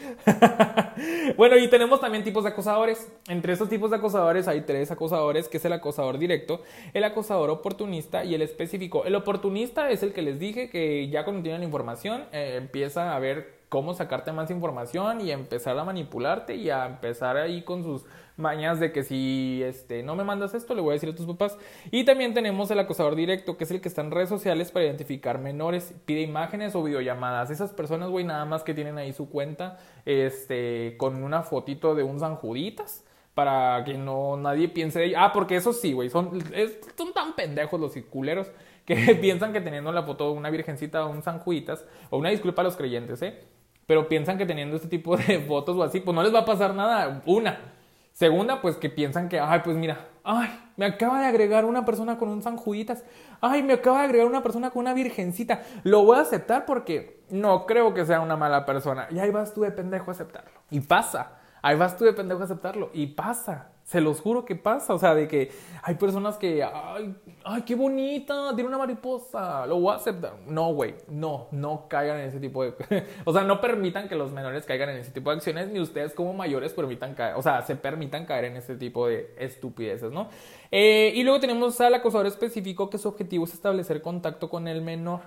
bueno, 1.37 1.57
y 1.59 1.69
tenemos 1.69 2.01
también 2.01 2.25
tipos 2.25 2.43
de 2.45 2.51
acosadores. 2.51 3.13
Entre 3.29 3.53
estos 3.53 3.69
tipos 3.69 3.91
de 3.91 3.99
acosadores 3.99 4.49
hay 4.49 4.63
tres 4.63 4.91
acosadores, 4.91 5.49
que 5.49 5.59
es 5.59 5.65
el 5.67 5.75
acosador 5.75 6.19
directo, 6.19 6.63
el 6.95 7.05
acosador 7.05 7.51
oportunista 7.51 8.25
y 8.25 8.35
el 8.35 8.43
específico. 8.43 9.05
El 9.05 9.15
oportunista 9.15 9.42
es 9.91 10.03
el 10.03 10.13
que 10.13 10.23
les 10.23 10.39
dije 10.39 10.71
que 10.71 11.09
ya 11.09 11.25
cuando 11.25 11.43
tienen 11.43 11.63
información 11.63 12.25
eh, 12.33 12.57
empieza 12.57 13.15
a 13.15 13.19
ver 13.19 13.63
cómo 13.69 13.95
sacarte 13.95 14.33
más 14.33 14.51
información 14.51 15.23
y 15.23 15.31
empezar 15.31 15.79
a 15.79 15.85
manipularte 15.85 16.57
y 16.57 16.69
a 16.69 16.85
empezar 16.85 17.39
ahí 17.39 17.63
con 17.63 17.83
sus 17.83 18.05
mañas 18.37 18.81
de 18.81 18.93
que 18.93 19.03
si 19.03 19.63
este, 19.65 20.03
no 20.03 20.15
me 20.15 20.25
mandas 20.25 20.53
esto, 20.53 20.75
le 20.75 20.83
voy 20.83 20.91
a 20.91 20.93
decir 20.93 21.09
a 21.09 21.15
tus 21.15 21.27
papás. 21.27 21.57
Y 21.91 22.05
también 22.05 22.35
tenemos 22.35 22.71
el 22.71 22.79
acosador 22.79 23.17
directo, 23.17 23.57
que 23.57 23.65
es 23.65 23.71
el 23.71 23.81
que 23.81 23.89
está 23.89 24.03
en 24.03 24.11
redes 24.11 24.29
sociales 24.29 24.71
para 24.71 24.85
identificar 24.85 25.39
menores, 25.39 25.95
pide 26.05 26.21
imágenes 26.21 26.75
o 26.75 26.83
videollamadas. 26.83 27.51
Esas 27.51 27.71
personas, 27.71 28.11
güey, 28.11 28.27
nada 28.27 28.45
más 28.45 28.63
que 28.63 28.75
tienen 28.75 28.99
ahí 28.99 29.13
su 29.13 29.31
cuenta 29.31 29.79
este, 30.05 30.97
con 30.99 31.23
una 31.23 31.43
fotito 31.43 31.95
de 31.95 32.03
un 32.03 32.21
San 32.21 32.37
Juditas 32.37 33.05
para 33.35 33.83
que 33.85 33.95
no 33.95 34.37
nadie 34.37 34.69
piense 34.69 35.15
Ah, 35.17 35.33
porque 35.33 35.57
eso 35.57 35.73
sí, 35.73 35.95
güey, 35.95 36.11
son, 36.11 36.43
son 36.97 37.13
tan 37.15 37.35
pendejos 37.35 37.81
los 37.81 37.95
culeros 38.11 38.51
que 38.87 39.15
piensan 39.21 39.53
que 39.53 39.61
teniendo 39.61 39.93
la 39.93 40.03
foto 40.03 40.31
de 40.31 40.39
una 40.39 40.51
virgencita 40.51 41.05
o 41.05 41.11
un 41.11 41.23
San 41.23 41.39
Juditas, 41.39 41.85
o 42.11 42.19
una 42.19 42.31
disculpa 42.31 42.63
a 42.63 42.65
los 42.65 42.77
creyentes, 42.77 43.23
¿eh? 43.23 43.45
pero 43.87 44.09
piensan 44.09 44.39
que 44.39 44.47
teniendo 44.47 44.77
este 44.77 44.89
tipo 44.89 45.17
de 45.17 45.41
fotos 45.49 45.77
o 45.77 45.83
así, 45.83 46.01
pues 46.01 46.15
no 46.15 46.23
les 46.23 46.35
va 46.35 46.41
a 46.41 46.45
pasar 46.45 46.75
nada. 46.75 47.23
Una. 47.27 47.73
Segunda, 48.13 48.61
pues 48.61 48.77
que 48.77 48.91
piensan 48.91 49.29
que, 49.29 49.41
ay, 49.41 49.61
pues 49.65 49.77
mira, 49.77 50.09
ay, 50.23 50.49
me 50.77 50.85
acaba 50.85 51.21
de 51.21 51.27
agregar 51.27 51.65
una 51.65 51.85
persona 51.85 52.19
con 52.19 52.29
un 52.29 52.43
San 52.43 52.57
Juditas. 52.57 53.05
Ay, 53.41 53.63
me 53.63 53.73
acaba 53.73 54.01
de 54.01 54.05
agregar 54.05 54.27
una 54.27 54.43
persona 54.43 54.71
con 54.71 54.81
una 54.81 54.93
virgencita. 54.93 55.63
Lo 55.83 56.05
voy 56.05 56.19
a 56.19 56.23
aceptar 56.23 56.67
porque 56.67 57.23
no 57.31 57.67
creo 57.67 57.95
que 57.95 58.05
sea 58.05 58.21
una 58.21 58.37
mala 58.37 58.67
persona. 58.67 59.09
Y 59.11 59.19
ahí 59.19 59.31
vas 59.31 59.55
tú 59.55 59.63
de 59.63 59.73
pendejo 59.73 60.11
a 60.11 60.15
aceptarlo. 60.15 60.61
Y 60.71 60.81
pasa. 60.81 61.39
Ahí 61.63 61.77
vas 61.77 61.97
tú 61.97 62.05
de 62.05 62.13
pendejo 62.13 62.43
a 62.43 62.45
aceptarlo. 62.45 62.91
Y 62.93 63.07
pasa. 63.09 63.72
Se 63.85 64.01
los 64.01 64.21
juro 64.21 64.45
que 64.45 64.57
pasa. 64.57 64.95
O 64.95 64.99
sea, 64.99 65.15
de 65.15 65.29
que 65.29 65.51
hay 65.83 65.97
personas 65.97 66.37
que, 66.37 66.63
ay, 66.63 67.15
ay, 67.45 67.63
qué 67.63 67.75
bonita, 67.75 68.55
tiene 68.55 68.69
una 68.69 68.79
mariposa, 68.79 69.67
lo 69.67 69.81
voy 69.81 69.93
a 69.93 69.97
aceptar. 69.97 70.35
No, 70.47 70.73
güey, 70.73 70.95
no, 71.09 71.49
no 71.51 71.87
caigan 71.89 72.21
en 72.21 72.27
ese 72.27 72.41
tipo 72.41 72.65
de... 72.65 72.75
o 73.25 73.33
sea, 73.33 73.43
no 73.43 73.61
permitan 73.61 74.09
que 74.09 74.15
los 74.15 74.33
menores 74.33 74.65
caigan 74.65 74.91
en 74.91 74.97
ese 74.99 75.11
tipo 75.11 75.31
de 75.31 75.37
acciones, 75.37 75.69
ni 75.69 75.81
ustedes 75.81 76.15
como 76.15 76.33
mayores 76.35 76.73
permitan 76.73 77.15
caer, 77.15 77.35
o 77.37 77.43
sea, 77.43 77.63
se 77.63 77.77
permitan 77.77 78.27
caer 78.27 78.47
en 78.47 78.57
ese 78.57 78.77
tipo 78.77 79.07
de 79.09 79.35
estupideces, 79.39 80.13
¿no? 80.13 80.29
Eh, 80.71 81.13
y 81.15 81.23
luego 81.23 81.41
tenemos 81.41 81.81
al 81.81 81.95
acosador 81.95 82.27
específico 82.27 82.89
que 82.89 82.99
su 82.99 83.09
objetivo 83.09 83.45
es 83.45 83.55
establecer 83.55 84.03
contacto 84.03 84.49
con 84.49 84.69
el 84.69 84.83
menor. 84.83 85.21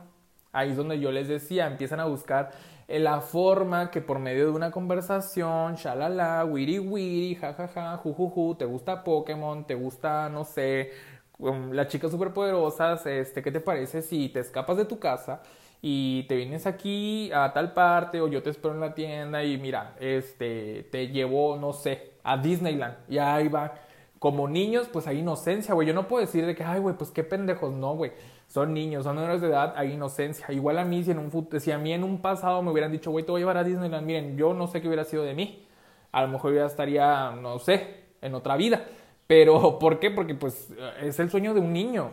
Ahí 0.52 0.72
es 0.72 0.78
donde 0.78 1.00
yo 1.00 1.12
les 1.12 1.28
decía, 1.28 1.68
empiezan 1.68 2.00
a 2.00 2.06
buscar 2.06 2.52
la 2.88 3.22
forma 3.22 3.90
que 3.92 4.02
por 4.02 4.20
medio 4.20 4.46
de 4.46 4.52
una 4.52 4.72
conversación, 4.72 5.76
shalala, 5.76 6.46
wiri 6.46 6.80
wiri, 6.80 7.36
jajaja, 7.36 7.98
jujuju, 7.98 8.56
te 8.56 8.66
gusta 8.66 9.04
Pokémon, 9.04 9.66
te 9.66 9.76
gusta, 9.76 10.30
no 10.30 10.44
sé, 10.44 10.92
um, 11.40 11.72
las 11.72 11.88
chicas 11.88 12.12
superpoderosas, 12.12 13.06
este, 13.06 13.42
¿qué 13.42 13.52
te 13.52 13.60
parece 13.60 14.02
si 14.02 14.30
te 14.30 14.40
escapas 14.42 14.78
de 14.78 14.86
tu 14.86 15.00
casa 15.00 15.42
y 15.82 16.24
te 16.28 16.36
vienes 16.36 16.66
aquí 16.68 17.32
a 17.34 17.54
tal 17.54 17.74
parte 17.74 18.22
o 18.22 18.28
yo 18.28 18.42
te 18.44 18.50
espero 18.52 18.74
en 18.74 18.80
la 18.82 18.94
tienda 18.94 19.44
y 19.44 19.58
mira, 19.58 19.96
este, 20.00 20.88
te 20.92 21.08
llevo, 21.08 21.58
no 21.58 21.74
sé, 21.74 22.14
a 22.24 22.38
Disneyland 22.38 22.96
y 23.10 23.18
ahí 23.18 23.48
va. 23.48 23.74
Como 24.20 24.48
niños, 24.48 24.88
pues 24.92 25.08
hay 25.08 25.20
inocencia, 25.20 25.74
güey. 25.74 25.88
Yo 25.88 25.94
no 25.94 26.08
puedo 26.08 26.22
decir 26.26 26.46
de 26.46 26.56
que, 26.56 26.64
ay, 26.64 26.80
güey, 26.80 26.96
pues 26.96 27.12
qué 27.12 27.24
pendejos, 27.24 27.74
no, 27.74 27.96
güey 27.96 28.12
son 28.48 28.74
niños, 28.74 29.04
son 29.04 29.16
menores 29.16 29.42
de 29.42 29.48
edad, 29.48 29.74
hay 29.76 29.94
inocencia. 29.94 30.52
Igual 30.52 30.78
a 30.78 30.86
mí, 30.86 31.04
si, 31.04 31.12
en 31.12 31.20
un, 31.20 31.50
si 31.60 31.72
a 31.72 31.78
mí 31.78 31.94
en 31.94 32.04
un 32.04 32.22
pasado 32.22 32.62
me 32.62 32.72
hubieran 32.72 32.92
dicho, 32.92 33.12
güey, 33.12 33.26
te 33.26 33.32
voy 33.32 33.40
a 33.40 33.42
llevar 33.42 33.58
a 33.58 33.64
Disneyland, 33.64 34.06
miren, 34.06 34.38
yo 34.38 34.54
no 34.54 34.68
sé 34.68 34.82
qué 34.82 34.88
hubiera 34.88 35.04
sido 35.04 35.24
de 35.24 35.34
mí. 35.34 35.66
A 36.12 36.22
lo 36.22 36.30
mejor 36.30 36.54
ya 36.54 36.66
estaría, 36.66 37.32
no 37.32 37.60
sé, 37.60 38.06
en 38.22 38.34
otra 38.36 38.56
vida. 38.56 38.86
Pero, 39.28 39.80
¿por 39.80 40.00
qué? 40.00 40.12
Porque 40.12 40.36
pues 40.36 40.74
es 41.02 41.20
el 41.20 41.30
sueño 41.30 41.54
de 41.54 41.60
un 41.60 41.74
niño, 41.74 42.12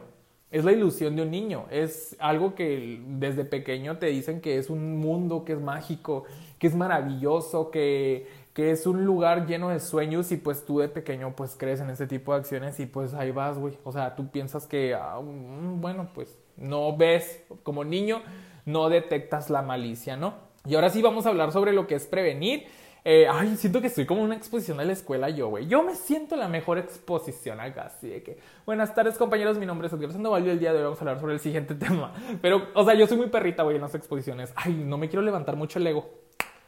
es 0.51 0.65
la 0.65 0.73
ilusión 0.73 1.17
de 1.17 1.23
un 1.23 1.31
niño, 1.31 1.67
es 1.71 2.17
algo 2.19 2.55
que 2.55 3.01
desde 3.07 3.45
pequeño 3.45 3.99
te 3.99 4.07
dicen 4.07 4.41
que 4.41 4.59
es 4.59 4.69
un 4.69 4.99
mundo 4.99 5.45
que 5.45 5.53
es 5.53 5.61
mágico, 5.61 6.25
que 6.59 6.67
es 6.67 6.75
maravilloso, 6.75 7.71
que 7.71 8.27
que 8.53 8.71
es 8.71 8.87
un 8.87 9.05
lugar 9.05 9.47
lleno 9.47 9.71
de 9.71 9.81
sueños 9.81 10.31
y 10.31 10.37
pues 10.37 10.67
tú 10.67 10.81
de 10.81 10.89
pequeño 10.89 11.35
pues 11.35 11.57
crees 11.59 11.81
en 11.81 11.89
ese 11.91 12.07
tipo 12.07 12.33
de 12.33 12.41
acciones 12.41 12.79
y 12.81 12.87
pues 12.87 13.15
ahí 13.15 13.31
vas, 13.31 13.59
güey. 13.59 13.79
O 13.85 13.93
sea, 13.93 14.15
tú 14.15 14.29
piensas 14.31 14.67
que, 14.67 14.95
ah, 14.95 15.19
mm, 15.21 15.81
bueno, 15.81 16.11
pues 16.15 16.39
no 16.57 16.97
ves 16.97 17.43
como 17.63 17.85
niño, 17.85 18.23
no 18.67 18.89
detectas 18.89 19.49
la 19.49 19.63
malicia, 19.63 20.17
¿no? 20.17 20.35
Y 20.67 20.75
ahora 20.75 20.91
sí 20.91 21.03
vamos 21.03 21.27
a 21.27 21.31
hablar 21.31 21.51
sobre 21.51 21.73
lo 21.73 21.87
que 21.87 21.95
es 21.95 22.07
prevenir. 22.07 22.67
Eh, 23.05 23.27
ay, 23.29 23.57
siento 23.57 23.81
que 23.81 23.89
estoy 23.89 24.07
como 24.07 24.23
una 24.23 24.37
exposición 24.37 24.79
de 24.79 24.85
la 24.85 24.93
escuela 24.93 25.29
yo, 25.29 25.49
güey. 25.49 25.67
Yo 25.67 25.83
me 25.83 25.97
siento 25.97 26.37
la 26.37 26.47
mejor 26.47 26.79
exposición 26.79 27.59
acá, 27.59 27.87
así 27.87 28.09
de 28.09 28.23
que... 28.23 28.39
Buenas 28.65 28.95
tardes, 28.95 29.19
compañeros. 29.19 29.59
Mi 29.59 29.67
nombre 29.67 29.89
es 29.89 29.93
Edgar 29.93 30.13
Sandoval 30.13 30.47
y 30.47 30.51
el 30.51 30.61
día 30.61 30.73
de 30.73 30.79
hoy 30.79 30.85
vamos 30.85 30.99
a 30.99 31.03
hablar 31.03 31.21
sobre 31.21 31.35
el 31.35 31.41
siguiente 31.41 31.75
tema. 31.75 32.13
Pero, 32.41 32.69
o 32.75 32.85
sea, 32.85 32.95
yo 32.95 33.09
soy 33.09 33.17
muy 33.17 33.29
perrita, 33.29 33.65
güey, 33.65 33.77
en 33.77 33.83
las 33.83 33.95
exposiciones. 33.97 34.53
Ay, 34.55 34.75
no 34.75 34.99
me 34.99 35.09
quiero 35.09 35.23
levantar 35.23 35.57
mucho 35.57 35.81
el 35.81 35.87
ego. 35.89 36.11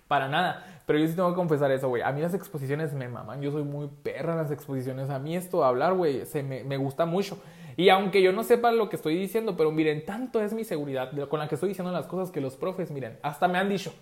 Para 0.09 0.29
nada. 0.29 0.74
Pero 0.87 0.99
yo 0.99 1.07
sí 1.07 1.15
tengo 1.15 1.31
que 1.31 1.37
confesar 1.37 1.71
eso, 1.71 1.89
güey. 1.89 2.03
A 2.03 2.13
mí 2.13 2.21
las 2.21 2.35
exposiciones 2.35 2.93
me 2.93 3.09
maman. 3.09 3.41
Yo 3.41 3.51
soy 3.51 3.63
muy 3.63 3.89
perra 4.03 4.33
en 4.33 4.39
las 4.39 4.51
exposiciones. 4.51 5.09
A 5.09 5.19
mí 5.19 5.35
esto 5.37 5.61
de 5.61 5.67
hablar, 5.67 5.95
güey, 5.95 6.27
se 6.27 6.43
me, 6.43 6.63
me 6.65 6.77
gusta 6.77 7.07
mucho. 7.07 7.39
Y 7.77 7.89
aunque 7.89 8.23
yo 8.23 8.33
no 8.33 8.45
sepa 8.45 8.71
lo 8.71 8.89
que 8.89 8.97
estoy 8.97 9.17
diciendo, 9.17 9.57
pero 9.57 9.73
miren, 9.73 10.05
tanto 10.05 10.41
es 10.41 10.53
mi 10.53 10.65
seguridad 10.65 11.11
con 11.29 11.41
la 11.41 11.49
que 11.49 11.57
estoy 11.57 11.71
diciendo 11.71 11.93
las 11.93 12.07
cosas 12.07 12.31
que 12.31 12.41
los 12.41 12.57
profes, 12.57 12.91
miren, 12.91 13.19
hasta 13.23 13.49
me 13.49 13.59
han 13.59 13.69
dicho. 13.69 13.93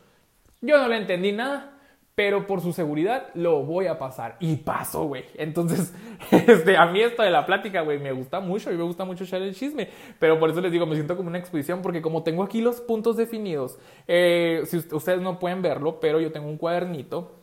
Yo 0.61 0.79
no 0.79 0.89
le 0.89 0.97
entendí 0.97 1.33
nada, 1.33 1.79
pero 2.15 2.47
por 2.47 2.61
su 2.61 2.73
seguridad 2.73 3.29
lo 3.35 3.63
voy 3.63 3.87
a 3.87 3.99
pasar. 3.99 4.37
Y 4.41 4.57
paso, 4.57 5.05
güey. 5.05 5.25
Entonces, 5.35 5.95
este, 6.31 6.77
a 6.77 6.87
mí 6.87 7.01
esto 7.01 7.23
de 7.23 7.31
la 7.31 7.47
plática, 7.47 7.81
güey, 7.81 7.99
me 7.99 8.13
gusta 8.13 8.41
mucho 8.41 8.71
y 8.71 8.77
me 8.77 8.83
gusta 8.83 9.05
mucho 9.05 9.25
echar 9.25 9.41
el 9.41 9.55
chisme. 9.55 9.89
Pero 10.19 10.39
por 10.39 10.51
eso 10.51 10.61
les 10.61 10.73
digo, 10.73 10.87
me 10.87 10.95
siento 10.95 11.17
como 11.17 11.29
una 11.29 11.39
exposición 11.39 11.81
porque 11.81 12.03
como 12.03 12.23
tengo 12.23 12.43
aquí 12.43 12.61
los 12.61 12.81
puntos 12.81 13.17
definidos, 13.17 13.79
eh, 14.07 14.63
si 14.67 14.77
ustedes 14.77 15.21
no 15.23 15.39
pueden 15.39 15.63
verlo, 15.63 16.01
pero 16.01 16.21
yo 16.21 16.33
tengo 16.33 16.49
un 16.49 16.59
cuadernito 16.59 17.42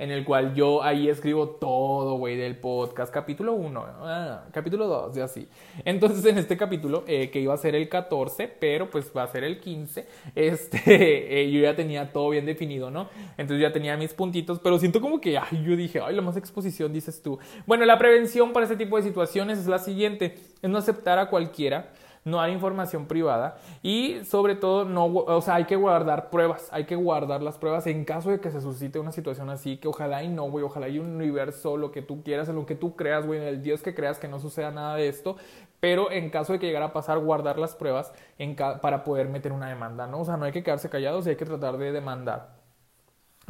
en 0.00 0.10
el 0.10 0.24
cual 0.24 0.54
yo 0.54 0.82
ahí 0.82 1.10
escribo 1.10 1.46
todo, 1.46 2.14
güey, 2.14 2.34
del 2.34 2.56
podcast, 2.56 3.12
capítulo 3.12 3.52
1, 3.52 3.84
ah, 4.00 4.44
capítulo 4.50 4.86
2, 4.86 5.18
y 5.18 5.20
así. 5.20 5.48
Entonces, 5.84 6.24
en 6.24 6.38
este 6.38 6.56
capítulo, 6.56 7.04
eh, 7.06 7.28
que 7.30 7.38
iba 7.38 7.52
a 7.52 7.58
ser 7.58 7.74
el 7.74 7.86
14, 7.90 8.48
pero 8.48 8.88
pues 8.88 9.12
va 9.14 9.24
a 9.24 9.26
ser 9.26 9.44
el 9.44 9.60
15, 9.60 10.06
este, 10.34 11.42
eh, 11.42 11.50
yo 11.50 11.60
ya 11.60 11.76
tenía 11.76 12.10
todo 12.14 12.30
bien 12.30 12.46
definido, 12.46 12.90
¿no? 12.90 13.10
Entonces 13.36 13.60
ya 13.60 13.74
tenía 13.74 13.94
mis 13.98 14.14
puntitos, 14.14 14.58
pero 14.58 14.78
siento 14.78 15.02
como 15.02 15.20
que, 15.20 15.36
ay, 15.36 15.62
yo 15.62 15.76
dije, 15.76 16.00
ay, 16.02 16.16
la 16.16 16.22
más 16.22 16.38
exposición, 16.38 16.94
dices 16.94 17.20
tú. 17.20 17.38
Bueno, 17.66 17.84
la 17.84 17.98
prevención 17.98 18.54
para 18.54 18.64
este 18.64 18.76
tipo 18.76 18.96
de 18.96 19.02
situaciones 19.02 19.58
es 19.58 19.66
la 19.66 19.78
siguiente, 19.78 20.38
es 20.62 20.70
no 20.70 20.78
aceptar 20.78 21.18
a 21.18 21.28
cualquiera 21.28 21.92
no 22.24 22.36
dar 22.36 22.50
información 22.50 23.06
privada 23.06 23.56
y 23.82 24.24
sobre 24.24 24.54
todo 24.54 24.84
no, 24.84 25.06
o 25.06 25.40
sea, 25.40 25.54
hay 25.54 25.64
que 25.64 25.76
guardar 25.76 26.30
pruebas, 26.30 26.68
hay 26.72 26.84
que 26.84 26.96
guardar 26.96 27.42
las 27.42 27.58
pruebas 27.58 27.86
en 27.86 28.04
caso 28.04 28.30
de 28.30 28.40
que 28.40 28.50
se 28.50 28.60
suscite 28.60 28.98
una 28.98 29.12
situación 29.12 29.50
así, 29.50 29.78
que 29.78 29.88
ojalá 29.88 30.22
y 30.22 30.28
no, 30.28 30.44
güey, 30.50 30.64
ojalá 30.64 30.88
y 30.88 30.98
un 30.98 31.14
universo, 31.16 31.76
lo 31.76 31.92
que 31.92 32.02
tú 32.02 32.22
quieras, 32.22 32.48
lo 32.48 32.66
que 32.66 32.74
tú 32.74 32.96
creas, 32.96 33.26
güey, 33.26 33.40
en 33.40 33.46
el 33.46 33.62
Dios 33.62 33.82
que 33.82 33.94
creas 33.94 34.18
que 34.18 34.28
no 34.28 34.38
suceda 34.38 34.70
nada 34.70 34.96
de 34.96 35.08
esto, 35.08 35.36
pero 35.80 36.10
en 36.10 36.30
caso 36.30 36.52
de 36.52 36.58
que 36.58 36.66
llegara 36.66 36.86
a 36.86 36.92
pasar, 36.92 37.18
guardar 37.18 37.58
las 37.58 37.74
pruebas 37.74 38.12
en 38.38 38.54
para 38.54 39.04
poder 39.04 39.28
meter 39.28 39.52
una 39.52 39.68
demanda, 39.68 40.06
¿no? 40.06 40.20
O 40.20 40.24
sea, 40.24 40.36
no 40.36 40.44
hay 40.44 40.52
que 40.52 40.62
quedarse 40.62 40.90
callados 40.90 41.26
y 41.26 41.30
hay 41.30 41.36
que 41.36 41.46
tratar 41.46 41.78
de 41.78 41.92
demandar. 41.92 42.59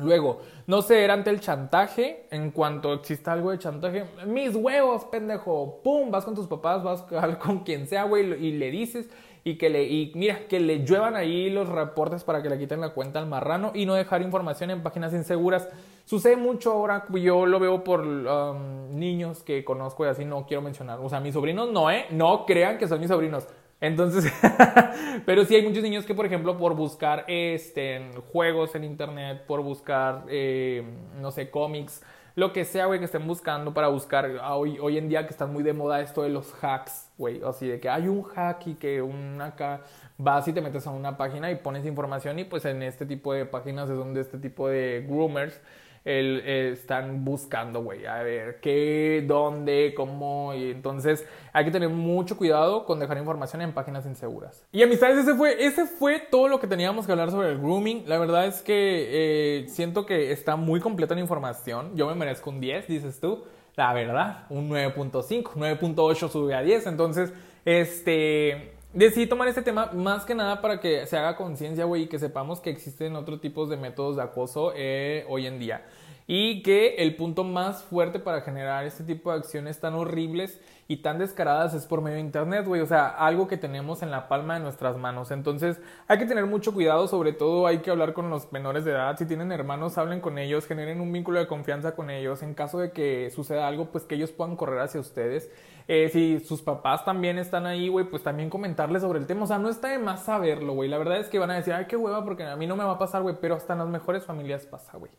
Luego, 0.01 0.41
no 0.67 0.83
ceder 0.83 1.11
ante 1.11 1.31
el 1.31 1.41
chantaje. 1.41 2.27
En 2.31 2.51
cuanto 2.51 2.93
exista 2.93 3.33
algo 3.33 3.51
de 3.51 3.59
chantaje, 3.59 4.05
mis 4.27 4.55
huevos, 4.55 5.05
pendejo. 5.07 5.81
Pum, 5.83 6.11
vas 6.11 6.25
con 6.25 6.35
tus 6.35 6.47
papás, 6.47 6.83
vas 6.83 7.03
con 7.39 7.61
quien 7.61 7.87
sea, 7.87 8.05
güey, 8.05 8.33
y 8.45 8.53
le 8.53 8.71
dices. 8.71 9.09
Y 9.43 9.57
que 9.57 9.71
le, 9.71 9.85
y 9.85 10.13
mira, 10.15 10.47
que 10.49 10.61
le 10.61 10.85
lluevan 10.85 11.17
ahí 11.17 11.49
los 11.49 11.69
reportes 11.69 12.25
para 12.25 12.43
que 12.43 12.51
le 12.51 12.59
quiten 12.59 12.81
la 12.81 12.91
cuenta 12.91 13.19
al 13.19 13.27
marrano 13.27 13.73
y 13.75 13.87
no 13.87 13.95
dejar 13.95 14.21
información 14.21 14.71
en 14.71 14.83
páginas 14.83 15.15
inseguras. 15.15 15.67
Sucede 16.05 16.37
mucho 16.37 16.73
ahora, 16.73 17.07
yo 17.15 17.47
lo 17.47 17.59
veo 17.59 17.83
por 17.83 18.01
um, 18.01 18.99
niños 18.99 19.43
que 19.43 19.65
conozco 19.65 20.05
y 20.05 20.09
así 20.09 20.25
no 20.27 20.45
quiero 20.47 20.61
mencionar. 20.61 20.99
O 21.01 21.09
sea, 21.09 21.21
mis 21.21 21.33
sobrinos 21.33 21.71
no, 21.73 21.91
¿eh? 21.91 22.07
No 22.11 22.45
crean 22.45 22.77
que 22.77 22.87
son 22.87 23.01
mis 23.01 23.09
sobrinos. 23.09 23.47
Entonces, 23.81 24.31
pero 25.27 25.45
sí 25.45 25.55
hay 25.57 25.63
muchos 25.67 25.83
niños 25.83 26.05
que, 26.05 26.15
por 26.15 26.27
ejemplo, 26.27 26.57
por 26.59 26.75
buscar 26.75 27.25
este, 27.29 28.11
juegos 28.33 28.75
en 28.75 28.85
internet, 28.85 29.45
por 29.47 29.63
buscar, 29.63 30.25
eh, 30.29 30.85
no 31.21 31.31
sé, 31.31 31.51
cómics, 31.51 32.03
lo 32.37 32.53
que 32.53 32.65
sea, 32.65 32.87
güey, 32.87 32.99
que 32.99 33.07
estén 33.07 33.27
buscando 33.27 33.75
para 33.75 33.89
buscar, 33.89 34.31
ah, 34.43 34.57
hoy, 34.57 34.79
hoy 34.81 34.99
en 34.99 35.09
día 35.09 35.27
que 35.27 35.33
están 35.33 35.53
muy 35.53 35.63
de 35.63 35.73
moda 35.73 36.01
esto 36.01 36.23
de 36.23 36.29
los 36.29 36.53
hacks, 36.63 37.11
güey, 37.19 37.43
así 37.43 37.67
de 37.67 37.81
que 37.81 37.89
hay 37.89 38.09
un 38.09 38.23
hack 38.23 38.67
y 38.67 38.75
que 38.75 39.03
un 39.03 39.41
acá 39.41 39.83
vas 40.17 40.47
y 40.47 40.53
te 40.53 40.61
metes 40.61 40.87
a 40.87 40.91
una 40.91 41.17
página 41.17 41.51
y 41.51 41.57
pones 41.57 41.85
información 41.87 42.39
y 42.39 42.45
pues 42.45 42.65
en 42.67 42.83
este 42.83 43.07
tipo 43.07 43.33
de 43.33 43.47
páginas 43.47 43.91
es 43.91 43.97
donde 43.97 44.21
este 44.21 44.39
tipo 44.39 44.69
de 44.69 45.05
groomers 45.09 45.61
el, 46.05 46.43
eh, 46.45 46.71
están 46.73 47.25
buscando, 47.25 47.83
güey, 47.83 48.07
a 48.07 48.23
ver 48.23 48.61
qué, 48.61 49.25
dónde, 49.27 49.93
cómo. 49.95 50.55
Y 50.55 50.71
entonces 50.71 51.27
hay 51.53 51.65
que 51.65 51.71
tener 51.71 51.89
mucho 51.89 52.37
cuidado 52.37 52.85
con 52.85 52.99
dejar 52.99 53.19
información 53.19 53.63
en 53.63 53.73
páginas 53.73 54.07
inseguras. 54.07 54.65
Y 54.73 54.83
amistades, 54.83 55.19
ese 55.19 55.35
fue, 55.35 55.65
ese 55.65 55.87
fue 55.87 56.21
todo 56.21 56.49
lo 56.49 56.61
que 56.61 56.67
teníamos 56.67 57.07
que 57.07 57.13
hablar 57.13 57.31
sobre 57.31 57.53
el 57.53 57.59
grooming. 57.59 58.05
La 58.07 58.19
verdad 58.19 58.47
es 58.47 58.63
que 58.63 59.63
eh, 59.63 59.69
siento 59.69 60.07
que 60.07 60.33
está 60.33 60.57
muy 60.57 60.81
completa 60.81 61.15
la 61.15 61.21
información. 61.21 61.97
Yo 61.97 62.07
me 62.09 62.15
merezco 62.15 62.51
un 62.51 62.61
10, 62.61 62.89
dices 62.89 63.21
tú. 63.21 63.45
La 63.77 63.93
verdad, 63.93 64.47
un 64.51 64.69
9.5, 64.69 65.53
9.8 65.55 66.29
sube 66.29 66.55
a 66.55 66.63
10. 66.63 66.87
Entonces, 66.87 67.33
este 67.65 68.80
decidí 68.93 69.27
tomar 69.27 69.49
este 69.49 69.63
tema 69.63 69.91
más 69.93 70.25
que 70.25 70.35
nada 70.35 70.61
para 70.61 70.81
que 70.81 71.07
se 71.07 71.17
haga 71.17 71.37
conciencia, 71.37 71.85
güey, 71.85 72.05
y 72.05 72.07
que 72.07 72.19
sepamos 72.19 72.61
que 72.61 72.71
existen 72.71 73.17
otros 73.17 73.41
tipos 73.41 73.69
de 73.69 73.77
métodos 73.77 74.17
de 74.17 74.23
acoso 74.23 74.73
eh, 74.77 75.25
hoy 75.29 75.47
en 75.47 75.59
día. 75.59 75.85
Y 76.33 76.63
que 76.63 76.95
el 76.99 77.17
punto 77.17 77.43
más 77.43 77.83
fuerte 77.83 78.21
para 78.21 78.43
generar 78.43 78.85
este 78.85 79.03
tipo 79.03 79.33
de 79.33 79.39
acciones 79.39 79.81
tan 79.81 79.95
horribles 79.95 80.61
y 80.87 80.99
tan 80.99 81.19
descaradas 81.19 81.75
es 81.75 81.87
por 81.87 82.03
medio 82.03 82.19
de 82.19 82.21
internet, 82.21 82.65
güey. 82.67 82.83
O 82.83 82.87
sea, 82.87 83.09
algo 83.09 83.49
que 83.49 83.57
tenemos 83.57 84.01
en 84.05 84.13
la 84.13 84.29
palma 84.29 84.55
de 84.55 84.61
nuestras 84.61 84.97
manos. 84.97 85.33
Entonces, 85.33 85.81
hay 86.07 86.19
que 86.19 86.27
tener 86.27 86.47
mucho 86.47 86.73
cuidado. 86.73 87.09
Sobre 87.09 87.33
todo, 87.33 87.67
hay 87.67 87.79
que 87.79 87.91
hablar 87.91 88.13
con 88.13 88.31
los 88.31 88.53
menores 88.53 88.85
de 88.85 88.93
edad. 88.93 89.19
Si 89.19 89.27
tienen 89.27 89.51
hermanos, 89.51 89.99
hablen 89.99 90.21
con 90.21 90.39
ellos, 90.39 90.67
generen 90.69 91.01
un 91.01 91.13
vínculo 91.13 91.41
de 91.41 91.49
confianza 91.49 91.97
con 91.97 92.11
ellos. 92.11 92.45
En 92.45 92.55
caso 92.55 92.79
de 92.79 92.93
que 92.93 93.29
suceda 93.31 93.67
algo, 93.67 93.87
pues 93.87 94.05
que 94.05 94.15
ellos 94.15 94.31
puedan 94.31 94.55
correr 94.55 94.79
hacia 94.79 95.01
ustedes. 95.01 95.51
Eh, 95.89 96.11
si 96.13 96.39
sus 96.39 96.63
papás 96.63 97.05
también 97.05 97.39
están 97.39 97.67
ahí, 97.67 97.89
güey, 97.89 98.05
pues 98.05 98.23
también 98.23 98.51
comentarles 98.51 99.03
sobre 99.03 99.19
el 99.19 99.27
tema. 99.27 99.43
O 99.43 99.47
sea, 99.49 99.59
no 99.59 99.69
está 99.69 99.89
de 99.89 99.99
más 99.99 100.27
saberlo, 100.27 100.75
güey. 100.75 100.89
La 100.89 100.99
verdad 100.99 101.19
es 101.19 101.27
que 101.27 101.41
van 101.41 101.51
a 101.51 101.55
decir, 101.55 101.73
ay, 101.73 101.87
qué 101.89 101.97
hueva, 101.97 102.25
porque 102.25 102.45
a 102.45 102.55
mí 102.55 102.69
no 102.69 102.77
me 102.77 102.85
va 102.85 102.93
a 102.93 102.99
pasar, 102.99 103.23
güey. 103.23 103.35
Pero 103.41 103.57
hasta 103.57 103.73
en 103.73 103.81
las 103.81 103.89
mejores 103.89 104.25
familias 104.25 104.65
pasa, 104.65 104.97
güey. 104.97 105.11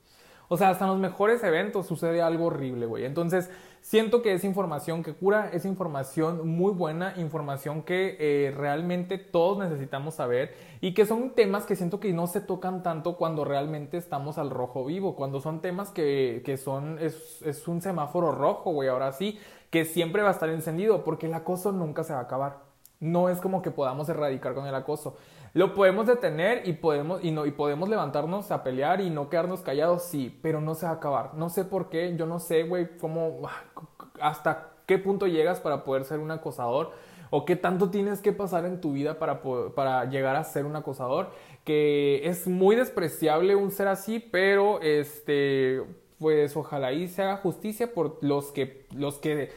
O 0.53 0.57
sea, 0.57 0.67
hasta 0.67 0.83
en 0.83 0.91
los 0.91 0.99
mejores 0.99 1.41
eventos 1.45 1.87
sucede 1.87 2.21
algo 2.21 2.47
horrible, 2.47 2.85
güey. 2.85 3.05
Entonces, 3.05 3.49
siento 3.79 4.21
que 4.21 4.33
es 4.33 4.43
información 4.43 5.01
que 5.01 5.13
cura, 5.13 5.49
es 5.53 5.63
información 5.63 6.45
muy 6.45 6.73
buena, 6.73 7.13
información 7.15 7.83
que 7.83 8.17
eh, 8.19 8.51
realmente 8.51 9.17
todos 9.17 9.59
necesitamos 9.59 10.15
saber 10.15 10.53
y 10.81 10.93
que 10.93 11.05
son 11.05 11.29
temas 11.29 11.65
que 11.65 11.77
siento 11.77 12.01
que 12.01 12.11
no 12.11 12.27
se 12.27 12.41
tocan 12.41 12.83
tanto 12.83 13.15
cuando 13.15 13.45
realmente 13.45 13.95
estamos 13.95 14.37
al 14.37 14.49
rojo 14.49 14.83
vivo, 14.83 15.15
cuando 15.15 15.39
son 15.39 15.61
temas 15.61 15.89
que, 15.89 16.41
que 16.43 16.57
son, 16.57 16.99
es, 16.99 17.41
es 17.43 17.65
un 17.69 17.81
semáforo 17.81 18.33
rojo, 18.33 18.73
güey, 18.73 18.89
ahora 18.89 19.13
sí, 19.13 19.39
que 19.69 19.85
siempre 19.85 20.21
va 20.21 20.27
a 20.27 20.33
estar 20.33 20.49
encendido 20.49 21.05
porque 21.05 21.27
el 21.27 21.33
acoso 21.33 21.71
nunca 21.71 22.03
se 22.03 22.11
va 22.11 22.19
a 22.19 22.23
acabar. 22.23 22.57
No 22.99 23.29
es 23.29 23.39
como 23.39 23.61
que 23.61 23.71
podamos 23.71 24.09
erradicar 24.09 24.53
con 24.53 24.67
el 24.67 24.75
acoso. 24.75 25.15
Lo 25.53 25.73
podemos 25.73 26.07
detener 26.07 26.67
y 26.67 26.73
podemos, 26.73 27.23
y, 27.23 27.31
no, 27.31 27.45
y 27.45 27.51
podemos 27.51 27.89
levantarnos 27.89 28.51
a 28.51 28.63
pelear 28.63 29.01
y 29.01 29.09
no 29.09 29.29
quedarnos 29.29 29.61
callados, 29.61 30.03
sí, 30.03 30.37
pero 30.41 30.61
no 30.61 30.75
se 30.75 30.85
va 30.85 30.93
a 30.93 30.95
acabar. 30.95 31.33
No 31.33 31.49
sé 31.49 31.65
por 31.65 31.89
qué, 31.89 32.15
yo 32.15 32.25
no 32.25 32.39
sé, 32.39 32.63
güey, 32.63 32.97
cómo, 32.97 33.41
hasta 34.21 34.69
qué 34.85 34.97
punto 34.97 35.27
llegas 35.27 35.59
para 35.59 35.83
poder 35.83 36.05
ser 36.05 36.19
un 36.19 36.31
acosador 36.31 36.91
o 37.31 37.45
qué 37.45 37.55
tanto 37.55 37.89
tienes 37.89 38.21
que 38.21 38.31
pasar 38.31 38.65
en 38.65 38.81
tu 38.81 38.93
vida 38.93 39.19
para, 39.19 39.41
para 39.75 40.05
llegar 40.05 40.35
a 40.35 40.43
ser 40.43 40.65
un 40.65 40.75
acosador, 40.75 41.31
que 41.63 42.21
es 42.27 42.47
muy 42.47 42.75
despreciable 42.75 43.55
un 43.55 43.71
ser 43.71 43.87
así, 43.87 44.19
pero 44.19 44.81
este, 44.81 45.81
pues 46.19 46.55
ojalá 46.55 46.93
y 46.93 47.07
se 47.07 47.23
haga 47.23 47.37
justicia 47.37 47.93
por 47.93 48.17
los 48.21 48.51
que, 48.51 48.85
los 48.95 49.17
que 49.17 49.49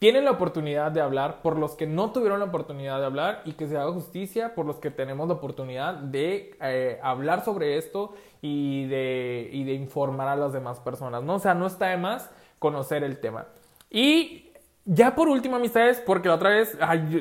tienen 0.00 0.24
la 0.24 0.30
oportunidad 0.30 0.90
de 0.90 1.02
hablar, 1.02 1.42
por 1.42 1.58
los 1.58 1.76
que 1.76 1.86
no 1.86 2.10
tuvieron 2.10 2.38
la 2.38 2.46
oportunidad 2.46 2.98
de 2.98 3.04
hablar 3.04 3.42
y 3.44 3.52
que 3.52 3.68
se 3.68 3.76
haga 3.76 3.92
justicia 3.92 4.54
por 4.54 4.64
los 4.64 4.76
que 4.76 4.90
tenemos 4.90 5.28
la 5.28 5.34
oportunidad 5.34 5.92
de 5.94 6.56
eh, 6.62 6.98
hablar 7.02 7.44
sobre 7.44 7.76
esto 7.76 8.14
y 8.40 8.86
de, 8.86 9.50
y 9.52 9.64
de 9.64 9.74
informar 9.74 10.28
a 10.28 10.36
las 10.36 10.54
demás 10.54 10.80
personas, 10.80 11.22
¿no? 11.22 11.34
O 11.34 11.38
sea, 11.38 11.52
no 11.52 11.66
está 11.66 11.88
de 11.88 11.98
más 11.98 12.30
conocer 12.58 13.04
el 13.04 13.18
tema. 13.20 13.48
Y 13.90 14.48
ya 14.86 15.14
por 15.14 15.28
último, 15.28 15.56
amistades, 15.56 16.02
porque 16.04 16.28
la 16.28 16.36
otra 16.36 16.48
vez 16.48 16.78
yo, 17.10 17.20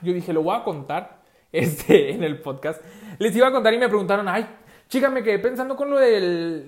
yo, 0.00 0.12
dije, 0.12 0.32
lo 0.32 0.44
voy 0.44 0.56
a 0.56 0.62
contar 0.62 1.22
este, 1.52 2.12
en 2.14 2.22
el 2.22 2.40
podcast. 2.40 2.80
Les 3.18 3.34
iba 3.34 3.48
a 3.48 3.52
contar 3.52 3.74
y 3.74 3.78
me 3.78 3.88
preguntaron, 3.88 4.28
ay, 4.28 4.46
Chica, 4.90 5.08
me 5.08 5.22
quedé 5.22 5.38
pensando 5.38 5.76
con 5.76 5.88
lo 5.88 5.98
de 6.00 6.66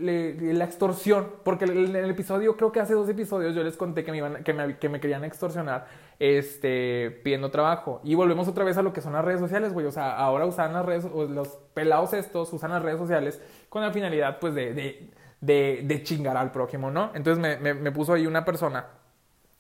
la 0.55 0.65
extorsión, 0.65 1.27
porque 1.43 1.65
en 1.65 1.97
el 1.97 2.09
episodio, 2.09 2.57
creo 2.57 2.71
que 2.71 2.79
hace 2.79 2.95
dos 2.95 3.09
episodios, 3.09 3.53
yo 3.53 3.65
les 3.65 3.77
conté 3.77 4.05
que 4.05 4.13
me, 4.13 4.19
iban, 4.19 4.45
que 4.45 4.53
me, 4.53 4.79
que 4.79 4.89
me 4.89 5.01
querían 5.01 5.25
extorsionar 5.25 5.89
este, 6.21 7.21
pidiendo 7.25 7.51
trabajo. 7.51 8.01
Y 8.05 8.15
volvemos 8.15 8.47
otra 8.47 8.63
vez 8.63 8.77
a 8.77 8.83
lo 8.83 8.93
que 8.93 9.01
son 9.01 9.15
las 9.15 9.25
redes 9.25 9.41
sociales, 9.41 9.73
güey. 9.73 9.87
O 9.87 9.91
sea, 9.91 10.17
ahora 10.17 10.47
usan 10.47 10.73
las 10.73 10.87
redes, 10.87 11.05
los 11.05 11.49
pelados 11.75 12.13
estos 12.13 12.53
usan 12.53 12.71
las 12.71 12.81
redes 12.81 13.01
sociales 13.01 13.43
con 13.69 13.83
la 13.83 13.91
finalidad, 13.91 14.39
pues, 14.39 14.55
de, 14.55 16.01
chingar 16.05 16.37
al 16.37 16.53
prójimo, 16.53 16.93
¿no? 16.93 17.11
Entonces 17.15 17.59
me 17.61 17.91
puso 17.91 18.13
ahí 18.13 18.25
una 18.29 18.45
persona, 18.45 18.87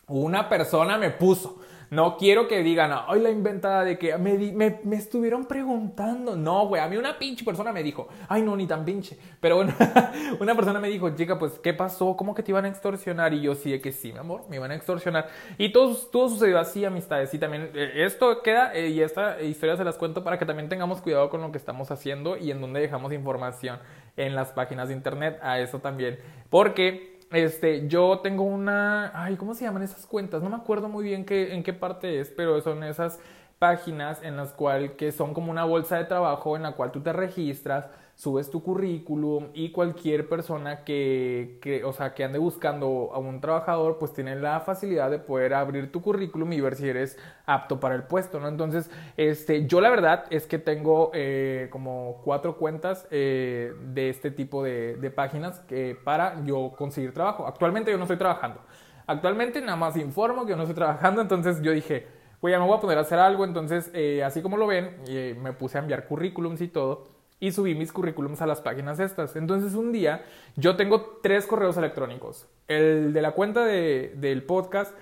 una 0.07 0.48
persona 0.48 0.98
me 0.98 1.11
puso 1.11 1.59
no 1.92 2.16
quiero 2.16 2.48
que 2.48 2.62
digan, 2.62 2.90
ay, 3.07 3.20
la 3.20 3.28
inventada 3.28 3.85
de 3.85 3.98
que 3.98 4.16
me, 4.16 4.38
me, 4.55 4.96
estuvieron 4.96 5.44
preguntando. 5.44 6.35
No, 6.35 6.66
güey, 6.66 6.81
a 6.81 6.88
mí 6.88 6.96
una 6.96 7.18
pinche 7.18 7.44
persona 7.44 7.70
me 7.70 7.83
dijo, 7.83 8.09
ay, 8.31 8.40
no, 8.40 8.57
ni 8.57 8.66
tan 8.66 8.83
pinche. 8.83 9.18
Pero 9.40 9.57
bueno, 9.57 9.74
una 10.40 10.55
persona 10.55 10.81
me 10.81 10.88
dijo, 10.88 11.14
chica, 11.14 11.38
pues, 11.38 11.59
¿qué 11.59 11.74
pasó? 11.74 12.16
¿Cómo 12.16 12.35
que 12.35 12.42
te 12.42 12.50
iban 12.50 12.64
a 12.64 12.68
extorsionar? 12.68 13.35
Y 13.35 13.42
yo 13.42 13.55
sí, 13.55 13.72
de 13.72 13.83
que 13.83 13.92
sí, 13.92 14.11
mi 14.11 14.20
amor, 14.20 14.44
me 14.48 14.57
iban 14.57 14.70
a 14.70 14.74
extorsionar. 14.74 15.28
Y 15.59 15.70
todo, 15.70 15.94
todo 16.11 16.31
sucedió 16.31 16.59
así, 16.59 16.83
amistades. 16.83 17.35
Y 17.35 17.38
también 17.38 17.70
eh, 17.74 17.92
esto 17.96 18.40
queda, 18.40 18.74
eh, 18.74 18.88
y 18.88 19.02
esta 19.02 19.42
historia 19.42 19.76
se 19.76 19.85
las 19.85 19.98
cuento 19.98 20.24
para 20.24 20.38
que 20.38 20.46
también 20.46 20.70
tengamos 20.70 21.02
cuidado 21.02 21.28
con 21.28 21.42
lo 21.42 21.52
que 21.52 21.59
estamos 21.59 21.90
haciendo 21.90 22.38
y 22.38 22.52
en 22.52 22.62
dónde 22.62 22.81
dejamos 22.81 23.12
información 23.12 23.78
en 24.16 24.35
las 24.35 24.48
páginas 24.52 24.88
de 24.88 24.94
internet. 24.94 25.38
A 25.42 25.59
eso 25.59 25.81
también. 25.81 26.18
Porque 26.48 27.12
este, 27.33 27.88
yo 27.88 28.21
tengo 28.23 28.45
una, 28.45 29.11
ay, 29.14 29.37
¿cómo 29.37 29.55
se 29.55 29.64
llaman 29.64 29.83
esas 29.83 30.07
cuentas? 30.07 30.42
No 30.42 30.51
me 30.51 30.57
acuerdo 30.57 30.88
muy 30.88 31.05
bien 31.05 31.25
qué, 31.25 31.55
en 31.55 31.62
qué 31.62 31.73
parte 31.73 32.21
es, 32.21 32.31
pero 32.31 32.61
son 32.61 32.83
esas 32.85 33.18
páginas 33.59 34.23
en 34.23 34.37
las 34.37 34.53
cuales 34.53 34.92
que 34.92 35.12
son 35.12 35.35
como 35.35 35.51
una 35.51 35.64
bolsa 35.64 35.97
de 35.97 36.05
trabajo 36.05 36.57
en 36.57 36.62
la 36.62 36.73
cual 36.73 36.92
tú 36.92 37.01
te 37.01 37.12
registras, 37.12 37.87
subes 38.22 38.50
tu 38.50 38.62
currículum 38.62 39.48
y 39.52 39.72
cualquier 39.72 40.28
persona 40.28 40.85
que, 40.85 41.58
que, 41.61 41.82
o 41.82 41.92
sea, 41.92 42.14
que 42.14 42.22
ande 42.22 42.38
buscando 42.38 43.11
a 43.12 43.18
un 43.18 43.40
trabajador, 43.40 43.98
pues 43.98 44.12
tiene 44.12 44.37
la 44.37 44.61
facilidad 44.61 45.11
de 45.11 45.18
poder 45.18 45.54
abrir 45.54 45.90
tu 45.90 46.02
currículum 46.02 46.52
y 46.52 46.61
ver 46.61 46.76
si 46.76 46.88
eres 46.88 47.18
apto 47.46 47.80
para 47.80 47.96
el 47.96 48.04
puesto, 48.04 48.38
¿no? 48.38 48.46
Entonces, 48.46 48.88
este, 49.16 49.66
yo 49.66 49.80
la 49.80 49.90
verdad 49.90 50.26
es 50.30 50.46
que 50.46 50.61
tengo 50.61 51.11
eh, 51.14 51.66
como 51.72 52.20
cuatro 52.22 52.58
cuentas 52.58 53.08
eh, 53.11 53.72
de 53.92 54.11
este 54.11 54.30
tipo 54.30 54.62
de, 54.62 55.12
páginas 55.12 55.58
que, 55.58 55.98
para 56.04 56.44
yo 56.44 56.74
conseguir 56.78 57.12
trabajo. 57.12 57.48
Actualmente 57.48 57.90
yo 57.90 57.96
no 57.96 58.04
estoy 58.04 58.18
trabajando. 58.18 58.61
Actualmente 59.04 59.61
nada 59.61 59.74
más 59.74 59.96
informo 59.96 60.44
que 60.44 60.50
yo 60.50 60.56
no 60.56 60.62
estoy 60.62 60.76
trabajando, 60.76 61.22
entonces 61.22 61.61
yo 61.61 61.72
dije, 61.72 62.06
pues 62.40 62.52
ya 62.52 62.61
me 62.61 62.66
voy 62.66 62.76
a 62.76 62.80
poner 62.80 62.98
a 62.98 63.00
hacer 63.00 63.18
algo, 63.18 63.44
entonces 63.44 63.90
eh, 63.94 64.22
así 64.22 64.42
como 64.42 64.56
lo 64.56 64.68
ven, 64.68 64.98
me 65.42 65.52
puse 65.54 65.76
a 65.76 65.80
enviar 65.80 66.06
currículums 66.06 66.61
y 66.61 66.68
todo 66.68 67.21
y 67.42 67.50
subí 67.50 67.74
mis 67.74 67.90
currículums 67.90 68.40
a 68.40 68.46
las 68.46 68.61
páginas 68.61 69.00
estas. 69.00 69.35
Entonces 69.35 69.74
un 69.74 69.90
día 69.90 70.22
yo 70.55 70.76
tengo 70.76 71.18
tres 71.24 71.44
correos 71.44 71.76
electrónicos. 71.76 72.46
El 72.68 73.12
de 73.12 73.20
la 73.20 73.33
cuenta 73.33 73.66
de, 73.66 74.14
del 74.14 74.44
podcast, 74.44 74.94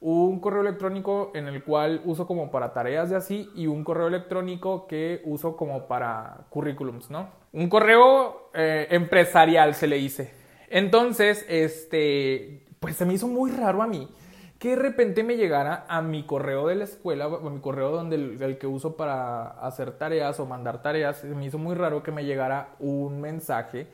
un 0.00 0.40
correo 0.40 0.62
electrónico 0.62 1.30
en 1.36 1.46
el 1.46 1.62
cual 1.62 2.02
uso 2.04 2.26
como 2.26 2.50
para 2.50 2.72
tareas 2.72 3.10
de 3.10 3.16
así 3.16 3.48
y 3.54 3.68
un 3.68 3.84
correo 3.84 4.08
electrónico 4.08 4.88
que 4.88 5.22
uso 5.24 5.56
como 5.56 5.86
para 5.86 6.46
currículums, 6.50 7.10
¿no? 7.10 7.30
Un 7.52 7.68
correo 7.68 8.50
eh, 8.54 8.88
empresarial 8.90 9.76
se 9.76 9.86
le 9.86 9.94
dice. 9.94 10.34
Entonces, 10.70 11.46
este, 11.48 12.66
pues 12.80 12.96
se 12.96 13.04
me 13.04 13.14
hizo 13.14 13.28
muy 13.28 13.52
raro 13.52 13.82
a 13.82 13.86
mí 13.86 14.08
que 14.64 14.70
de 14.70 14.76
repente 14.76 15.22
me 15.22 15.36
llegara 15.36 15.84
a 15.88 16.00
mi 16.00 16.24
correo 16.24 16.68
de 16.68 16.74
la 16.74 16.84
escuela, 16.84 17.26
a 17.26 17.50
mi 17.50 17.60
correo 17.60 17.90
donde 17.90 18.16
el, 18.16 18.56
que 18.56 18.66
uso 18.66 18.96
para 18.96 19.48
hacer 19.60 19.98
tareas 19.98 20.40
o 20.40 20.46
mandar 20.46 20.80
tareas, 20.80 21.22
me 21.22 21.44
hizo 21.44 21.58
muy 21.58 21.74
raro 21.74 22.02
que 22.02 22.10
me 22.10 22.24
llegara 22.24 22.70
un 22.78 23.20
mensaje 23.20 23.88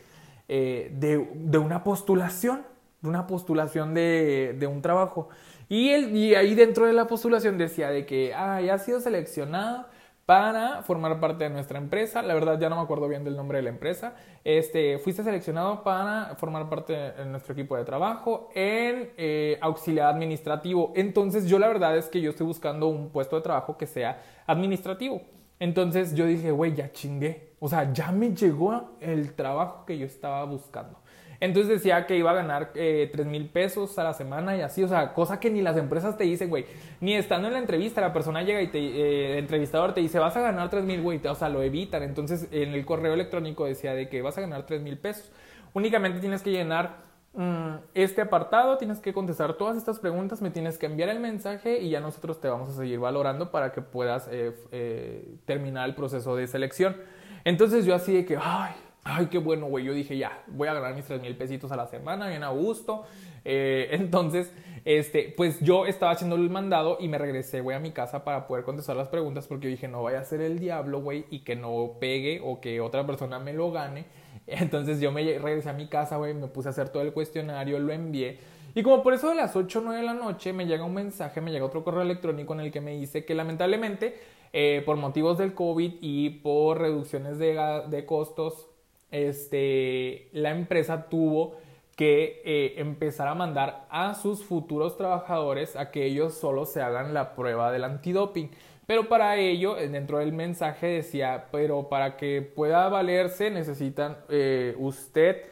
eh, 0.47 0.93
de, 0.95 1.59
una 1.59 1.83
postulación, 1.83 2.63
de 3.01 3.09
una 3.09 3.27
postulación 3.27 3.95
de, 3.95 4.55
de 4.61 4.67
un 4.69 4.81
trabajo. 4.81 5.29
Y, 5.69 5.89
el, 5.89 6.15
y 6.17 6.37
ahí 6.37 6.55
dentro 6.55 6.87
de 6.87 6.93
la 6.93 7.09
postulación 7.09 7.59
decía 7.59 7.91
de 7.91 8.07
que, 8.07 8.33
ah, 8.33 8.61
ya 8.61 8.75
ha 8.75 8.79
sido 8.79 9.01
seleccionado 9.01 9.87
para 10.31 10.85
formar 10.85 11.19
parte 11.19 11.43
de 11.43 11.51
nuestra 11.51 11.77
empresa. 11.77 12.23
La 12.23 12.35
verdad 12.35 12.57
ya 12.57 12.69
no 12.69 12.77
me 12.77 12.83
acuerdo 12.83 13.09
bien 13.09 13.25
del 13.25 13.35
nombre 13.35 13.59
de 13.59 13.63
la 13.63 13.71
empresa. 13.71 14.15
Este, 14.45 15.01
fuiste 15.01 15.25
seleccionado 15.25 15.83
para 15.83 16.37
formar 16.37 16.69
parte 16.71 16.93
de 16.93 17.25
nuestro 17.25 17.53
equipo 17.53 17.77
de 17.77 17.85
trabajo 17.85 18.49
en 18.55 19.11
eh, 19.17 19.59
auxiliar 19.61 20.07
administrativo. 20.15 20.93
Entonces 20.95 21.49
yo 21.49 21.59
la 21.59 21.67
verdad 21.67 21.97
es 21.97 22.07
que 22.07 22.21
yo 22.21 22.31
estoy 22.31 22.47
buscando 22.47 22.87
un 22.87 23.11
puesto 23.11 23.35
de 23.35 23.43
trabajo 23.43 23.77
que 23.77 23.89
sea 23.89 24.23
administrativo. 24.47 25.21
Entonces 25.59 26.15
yo 26.15 26.27
dije, 26.27 26.53
güey, 26.53 26.77
ya 26.77 26.93
chingué. 26.93 27.55
O 27.59 27.69
sea, 27.69 27.93
ya 27.93 28.13
me 28.13 28.33
llegó 28.33 28.93
el 29.01 29.35
trabajo 29.35 29.85
que 29.85 29.99
yo 29.99 30.07
estaba 30.07 30.45
buscando. 30.45 31.00
Entonces 31.41 31.71
decía 31.71 32.07
que 32.07 32.19
iba 32.19 32.31
a 32.31 32.35
ganar 32.35 32.71
eh, 32.75 33.09
3 33.11 33.27
mil 33.27 33.49
pesos 33.49 33.99
a 33.99 34.05
la 34.05 34.13
semana 34.13 34.57
y 34.59 34.61
así, 34.61 34.83
o 34.83 34.89
sea, 34.89 35.15
cosa 35.15 35.41
que 35.41 35.51
ni 35.51 35.63
las 35.63 35.79
empresas 35.79 36.19
te 36.19 36.25
dicen, 36.25 36.51
güey. 36.51 36.67
Ni 37.01 37.15
estando 37.15 37.49
en 37.49 37.55
la 37.55 37.59
entrevista, 37.59 38.03
la 38.03 38.13
persona 38.13 38.43
llega 38.43 38.61
y 38.61 38.69
te, 38.69 38.79
eh, 38.79 39.33
el 39.33 39.39
entrevistador 39.39 39.95
te 39.95 40.03
dice, 40.03 40.19
vas 40.19 40.37
a 40.37 40.43
ganar 40.43 40.69
3 40.69 40.85
mil, 40.85 41.01
güey. 41.01 41.19
O 41.27 41.35
sea, 41.35 41.49
lo 41.49 41.63
evitan. 41.63 42.03
Entonces 42.03 42.47
en 42.53 42.75
el 42.75 42.85
correo 42.85 43.15
electrónico 43.15 43.65
decía 43.65 43.95
de 43.95 44.11
que 44.11 44.21
vas 44.21 44.37
a 44.37 44.43
ganar 44.43 44.67
3 44.67 44.83
mil 44.83 44.99
pesos. 44.99 45.33
Únicamente 45.73 46.21
tienes 46.21 46.43
que 46.43 46.51
llenar 46.51 46.97
mm, 47.33 47.75
este 47.95 48.21
apartado, 48.21 48.77
tienes 48.77 48.99
que 49.01 49.15
contestar 49.15 49.55
todas 49.55 49.79
estas 49.79 49.99
preguntas, 49.99 50.43
me 50.43 50.51
tienes 50.51 50.77
que 50.77 50.87
enviar 50.87 51.09
el 51.09 51.21
mensaje 51.21 51.79
y 51.81 51.89
ya 51.89 52.01
nosotros 52.01 52.39
te 52.41 52.49
vamos 52.49 52.69
a 52.69 52.73
seguir 52.73 52.99
valorando 52.99 53.51
para 53.51 53.73
que 53.73 53.81
puedas 53.81 54.29
eh, 54.31 54.55
eh, 54.73 55.37
terminar 55.47 55.89
el 55.89 55.95
proceso 55.95 56.37
de 56.37 56.47
selección. 56.47 56.97
Entonces 57.45 57.87
yo 57.87 57.95
así 57.95 58.13
de 58.13 58.27
que, 58.27 58.37
ay, 58.37 58.75
ay, 59.05 59.27
qué 59.27 59.39
bueno, 59.39 59.67
güey. 59.67 59.85
Yo 59.85 59.93
dije, 59.93 60.17
ya, 60.17 60.43
voy 60.49 60.69
a 60.69 60.75
ganar 60.75 60.95
mis 60.95 61.05
3 61.05 61.21
mil 61.21 61.37
pesitos 61.37 61.73
a 61.73 61.77
la 61.77 61.87
semana, 61.87 62.29
bien 62.29 62.43
a 62.43 62.51
gusto. 62.51 63.05
Eh, 63.45 63.89
entonces, 63.93 64.53
este, 64.85 65.33
pues 65.37 65.61
yo 65.61 65.87
estaba 65.87 66.13
haciendo 66.13 66.37
el 66.37 66.51
mandado 66.51 66.99
y 67.01 67.09
me 67.09 67.19
regresé, 67.19 67.61
güey, 67.61 67.77
a 67.77 67.81
mi 67.81 67.93
casa 67.93 68.25
para 68.25 68.47
poder 68.47 68.65
contestar 68.65 68.97
las 68.97 69.09
preguntas 69.09 69.47
porque 69.47 69.65
yo 69.65 69.71
dije, 69.71 69.89
no 69.89 70.03
vaya 70.03 70.21
a 70.21 70.25
ser 70.25 70.41
el 70.41 70.59
diablo, 70.59 71.01
güey, 71.01 71.25
y 71.31 71.41
que 71.41 71.57
no 71.57 71.93
pegue 72.01 72.41
o 72.45 72.61
que 72.61 72.81
otra 72.81 73.07
persona 73.07 73.39
me 73.39 73.53
lo 73.53 73.71
gane. 73.73 74.07
Entonces 74.47 75.01
yo 75.01 75.13
me 75.13 75.39
regresé 75.39 75.71
a 75.71 75.75
mi 75.75 75.87
casa, 75.89 76.17
güey, 76.17 76.35
me 76.35 76.49
puse 76.49 76.69
a 76.69 76.71
hacer 76.71 76.89
todo 76.91 77.03
el 77.03 77.13
cuestionario, 77.13 77.79
lo 77.79 77.93
envié. 77.93 78.39
Y 78.75 78.83
como 78.83 79.03
por 79.03 79.15
eso 79.15 79.29
de 79.29 79.35
las 79.35 79.57
8 79.57 79.81
o 79.81 79.83
9 79.83 80.01
de 80.01 80.07
la 80.07 80.15
noche 80.15 80.53
me 80.53 80.65
llega 80.65 80.85
un 80.85 80.95
mensaje, 80.95 81.41
me 81.41 81.51
llega 81.51 81.65
otro 81.65 81.83
correo 81.83 82.03
electrónico 82.03 82.55
en 82.55 82.61
el 82.61 82.71
que 82.71 82.81
me 82.81 82.93
dice 82.93 83.25
que 83.25 83.35
lamentablemente 83.35 84.17
eh, 84.53 84.83
por 84.87 84.97
motivos 84.97 85.39
del 85.39 85.55
COVID 85.55 85.95
y 86.01 86.31
por 86.31 86.79
reducciones 86.79 87.39
de, 87.39 87.83
de 87.89 88.07
costos 88.07 88.70
este, 89.11 90.29
la 90.33 90.51
empresa 90.51 91.09
tuvo 91.09 91.57
que 92.01 92.41
eh, 92.47 92.75
empezar 92.79 93.29
a 93.29 93.35
mandar 93.35 93.87
a 93.91 94.15
sus 94.15 94.43
futuros 94.43 94.97
trabajadores 94.97 95.77
a 95.77 95.91
que 95.91 96.07
ellos 96.07 96.33
solo 96.33 96.65
se 96.65 96.81
hagan 96.81 97.13
la 97.13 97.35
prueba 97.35 97.71
del 97.71 97.85
antidoping. 97.85 98.51
Pero 98.87 99.09
para 99.09 99.37
ello, 99.37 99.77
eh, 99.77 99.87
dentro 99.89 100.17
del 100.17 100.33
mensaje 100.33 100.87
decía, 100.87 101.49
pero 101.53 101.91
para 101.91 102.17
que 102.17 102.41
pueda 102.41 102.89
valerse 102.89 103.51
necesitan 103.51 104.17
eh, 104.31 104.75
usted, 104.79 105.43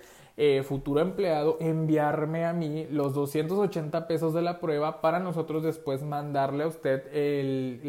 futuro 0.62 1.00
empleado, 1.00 1.56
enviarme 1.60 2.46
a 2.46 2.52
mí 2.52 2.86
los 2.92 3.12
280 3.12 4.06
pesos 4.06 4.32
de 4.32 4.40
la 4.40 4.60
prueba 4.60 5.00
para 5.00 5.18
nosotros 5.18 5.64
después 5.64 6.04
mandarle 6.04 6.62
a 6.62 6.68
usted 6.68 7.12
el, 7.12 7.82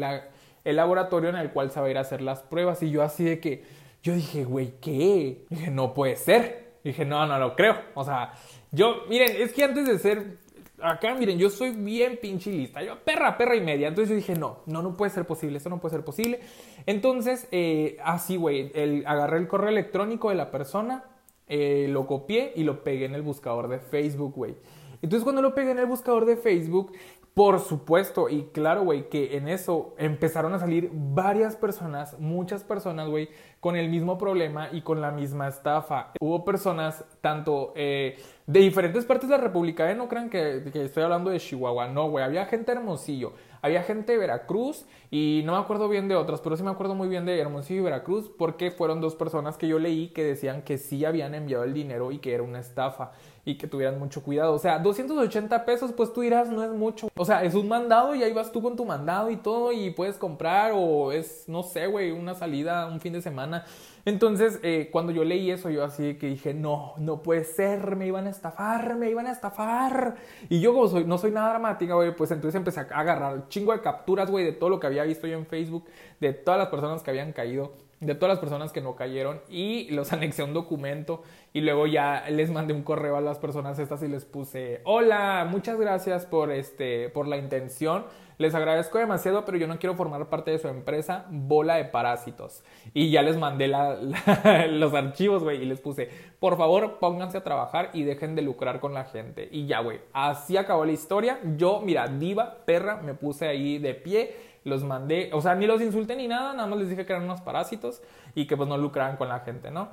el 0.64 0.76
laboratorio 0.76 1.30
en 1.30 1.36
el 1.36 1.52
cual 1.52 1.70
se 1.70 1.80
va 1.80 1.86
a 1.86 1.90
ir 1.90 1.96
a 1.96 2.00
hacer 2.00 2.20
las 2.20 2.42
pruebas. 2.42 2.82
Y 2.82 2.90
yo 2.90 3.02
así 3.02 3.24
de 3.24 3.38
que 3.38 3.62
yo 4.02 4.14
dije, 4.14 4.44
güey, 4.44 4.74
¿qué? 4.80 5.44
Dije, 5.48 5.70
no 5.70 5.94
puede 5.94 6.16
ser. 6.16 6.74
Dije, 6.84 7.04
no, 7.04 7.26
no 7.26 7.38
lo 7.38 7.54
creo. 7.54 7.76
O 7.94 8.04
sea, 8.04 8.32
yo, 8.72 9.02
miren, 9.08 9.30
es 9.36 9.52
que 9.52 9.64
antes 9.64 9.86
de 9.86 9.98
ser 9.98 10.38
acá, 10.82 11.14
miren, 11.14 11.38
yo 11.38 11.50
soy 11.50 11.70
bien 11.70 12.18
pinche 12.20 12.50
lista. 12.50 12.82
Yo, 12.82 12.98
perra, 13.04 13.36
perra 13.36 13.56
y 13.56 13.60
media. 13.60 13.88
Entonces 13.88 14.10
yo 14.10 14.16
dije, 14.16 14.34
no, 14.34 14.60
no, 14.66 14.82
no 14.82 14.96
puede 14.96 15.10
ser 15.10 15.26
posible. 15.26 15.58
Esto 15.58 15.70
no 15.70 15.80
puede 15.80 15.96
ser 15.96 16.04
posible. 16.04 16.40
Entonces, 16.86 17.48
eh, 17.50 17.98
así, 18.02 18.36
güey, 18.36 18.72
agarré 19.04 19.38
el 19.38 19.48
correo 19.48 19.68
electrónico 19.68 20.30
de 20.30 20.36
la 20.36 20.50
persona, 20.50 21.04
eh, 21.46 21.86
lo 21.90 22.06
copié 22.06 22.52
y 22.56 22.64
lo 22.64 22.82
pegué 22.82 23.06
en 23.06 23.14
el 23.14 23.22
buscador 23.22 23.68
de 23.68 23.80
Facebook, 23.80 24.34
güey. 24.34 24.54
Entonces 25.02 25.24
cuando 25.24 25.42
lo 25.42 25.54
pegué 25.54 25.70
en 25.70 25.78
el 25.78 25.86
buscador 25.86 26.24
de 26.24 26.36
Facebook, 26.36 26.92
por 27.34 27.60
supuesto, 27.60 28.28
y 28.28 28.50
claro, 28.52 28.82
güey, 28.82 29.08
que 29.08 29.36
en 29.36 29.48
eso 29.48 29.94
empezaron 29.98 30.52
a 30.52 30.58
salir 30.58 30.90
varias 30.92 31.54
personas, 31.54 32.18
muchas 32.18 32.64
personas, 32.64 33.08
güey, 33.08 33.28
con 33.60 33.76
el 33.76 33.88
mismo 33.88 34.18
problema 34.18 34.68
y 34.72 34.82
con 34.82 35.00
la 35.00 35.12
misma 35.12 35.46
estafa. 35.46 36.12
Hubo 36.20 36.44
personas 36.44 37.04
tanto 37.20 37.72
eh, 37.76 38.18
de 38.46 38.60
diferentes 38.60 39.04
partes 39.04 39.28
de 39.28 39.36
la 39.36 39.42
República, 39.42 39.90
¿eh? 39.90 39.94
No 39.94 40.08
crean 40.08 40.28
que, 40.28 40.64
que 40.72 40.84
estoy 40.84 41.04
hablando 41.04 41.30
de 41.30 41.38
Chihuahua, 41.38 41.86
no, 41.88 42.10
güey, 42.10 42.24
había 42.24 42.46
gente 42.46 42.72
hermosillo, 42.72 43.32
había 43.62 43.84
gente 43.84 44.12
de 44.12 44.18
Veracruz 44.18 44.86
y 45.10 45.42
no 45.44 45.52
me 45.52 45.58
acuerdo 45.58 45.88
bien 45.88 46.08
de 46.08 46.16
otras, 46.16 46.40
pero 46.40 46.56
sí 46.56 46.62
me 46.62 46.70
acuerdo 46.70 46.94
muy 46.94 47.08
bien 47.08 47.26
de 47.26 47.38
Hermosillo 47.38 47.80
y 47.80 47.84
Veracruz 47.84 48.30
porque 48.36 48.70
fueron 48.70 49.00
dos 49.00 49.14
personas 49.14 49.56
que 49.56 49.68
yo 49.68 49.78
leí 49.78 50.08
que 50.08 50.24
decían 50.24 50.62
que 50.62 50.78
sí 50.78 51.04
habían 51.04 51.34
enviado 51.34 51.64
el 51.64 51.74
dinero 51.74 52.10
y 52.10 52.18
que 52.18 52.34
era 52.34 52.42
una 52.42 52.58
estafa 52.58 53.12
y 53.50 53.58
que 53.58 53.66
tuvieran 53.66 53.98
mucho 53.98 54.22
cuidado. 54.22 54.54
O 54.54 54.58
sea, 54.58 54.78
280 54.78 55.64
pesos, 55.64 55.92
pues 55.92 56.12
tú 56.12 56.20
dirás, 56.20 56.48
no 56.48 56.62
es 56.62 56.70
mucho. 56.70 57.08
O 57.16 57.24
sea, 57.24 57.42
es 57.42 57.54
un 57.54 57.68
mandado 57.68 58.14
y 58.14 58.22
ahí 58.22 58.32
vas 58.32 58.52
tú 58.52 58.62
con 58.62 58.76
tu 58.76 58.84
mandado 58.84 59.30
y 59.30 59.36
todo 59.36 59.72
y 59.72 59.90
puedes 59.90 60.16
comprar 60.16 60.72
o 60.74 61.12
es, 61.12 61.44
no 61.48 61.62
sé, 61.62 61.86
güey, 61.86 62.12
una 62.12 62.34
salida, 62.34 62.86
un 62.86 63.00
fin 63.00 63.12
de 63.12 63.22
semana. 63.22 63.64
Entonces, 64.04 64.60
eh, 64.62 64.88
cuando 64.92 65.12
yo 65.12 65.24
leí 65.24 65.50
eso, 65.50 65.68
yo 65.68 65.84
así 65.84 66.14
que 66.14 66.28
dije, 66.28 66.54
no, 66.54 66.94
no 66.98 67.22
puede 67.22 67.44
ser, 67.44 67.96
me 67.96 68.06
iban 68.06 68.26
a 68.26 68.30
estafar, 68.30 68.96
me 68.96 69.10
iban 69.10 69.26
a 69.26 69.32
estafar. 69.32 70.16
Y 70.48 70.60
yo 70.60 70.72
como 70.72 70.88
soy, 70.88 71.04
no 71.04 71.18
soy 71.18 71.32
nada 71.32 71.50
dramática, 71.50 71.94
güey, 71.94 72.14
pues 72.14 72.30
entonces 72.30 72.56
empecé 72.56 72.80
a 72.80 72.82
agarrar 72.94 73.48
chingo 73.48 73.72
de 73.72 73.80
capturas, 73.80 74.30
güey, 74.30 74.44
de 74.44 74.52
todo 74.52 74.70
lo 74.70 74.80
que 74.80 74.86
había 74.86 75.02
visto 75.04 75.26
yo 75.26 75.36
en 75.36 75.46
Facebook, 75.46 75.84
de 76.20 76.32
todas 76.32 76.58
las 76.58 76.68
personas 76.68 77.02
que 77.02 77.10
habían 77.10 77.32
caído 77.32 77.72
de 78.00 78.14
todas 78.14 78.30
las 78.30 78.38
personas 78.38 78.72
que 78.72 78.80
no 78.80 78.96
cayeron 78.96 79.40
y 79.48 79.90
los 79.90 80.12
anexé 80.14 80.42
un 80.42 80.54
documento 80.54 81.22
y 81.52 81.60
luego 81.60 81.86
ya 81.86 82.24
les 82.30 82.50
mandé 82.50 82.72
un 82.72 82.82
correo 82.82 83.16
a 83.16 83.20
las 83.20 83.38
personas 83.38 83.78
estas 83.78 84.02
y 84.02 84.08
les 84.08 84.24
puse 84.24 84.80
hola 84.84 85.46
muchas 85.50 85.78
gracias 85.78 86.26
por 86.26 86.50
este 86.50 87.08
por 87.10 87.28
la 87.28 87.36
intención. 87.36 88.04
Les 88.38 88.54
agradezco 88.54 88.96
demasiado 88.96 89.44
pero 89.44 89.58
yo 89.58 89.66
no 89.66 89.78
quiero 89.78 89.96
formar 89.96 90.30
parte 90.30 90.50
de 90.50 90.58
su 90.58 90.68
empresa 90.68 91.26
bola 91.28 91.74
de 91.74 91.84
parásitos 91.84 92.62
y 92.94 93.10
ya 93.10 93.20
les 93.20 93.36
mandé 93.36 93.68
los 94.70 94.94
archivos 94.94 95.42
güey 95.42 95.62
y 95.62 95.66
les 95.66 95.80
puse 95.80 96.08
por 96.38 96.56
favor 96.56 96.98
pónganse 97.00 97.36
a 97.36 97.44
trabajar 97.44 97.90
y 97.92 98.04
dejen 98.04 98.34
de 98.34 98.40
lucrar 98.40 98.80
con 98.80 98.94
la 98.94 99.04
gente 99.04 99.46
y 99.52 99.66
ya 99.66 99.80
güey 99.80 100.00
así 100.14 100.56
acabó 100.56 100.86
la 100.86 100.92
historia. 100.92 101.38
Yo 101.58 101.82
mira 101.84 102.06
diva 102.06 102.64
perra 102.64 102.96
me 102.96 103.12
puse 103.12 103.46
ahí 103.46 103.78
de 103.78 103.92
pie 103.92 104.49
los 104.64 104.84
mandé, 104.84 105.30
o 105.32 105.40
sea, 105.40 105.54
ni 105.54 105.66
los 105.66 105.80
insulté 105.80 106.16
ni 106.16 106.28
nada, 106.28 106.52
nada 106.54 106.68
más 106.68 106.78
les 106.78 106.90
dije 106.90 107.06
que 107.06 107.12
eran 107.12 107.24
unos 107.24 107.40
parásitos 107.40 108.02
y 108.34 108.46
que 108.46 108.56
pues 108.56 108.68
no 108.68 108.76
lucraban 108.76 109.16
con 109.16 109.28
la 109.28 109.40
gente, 109.40 109.70
¿no? 109.70 109.88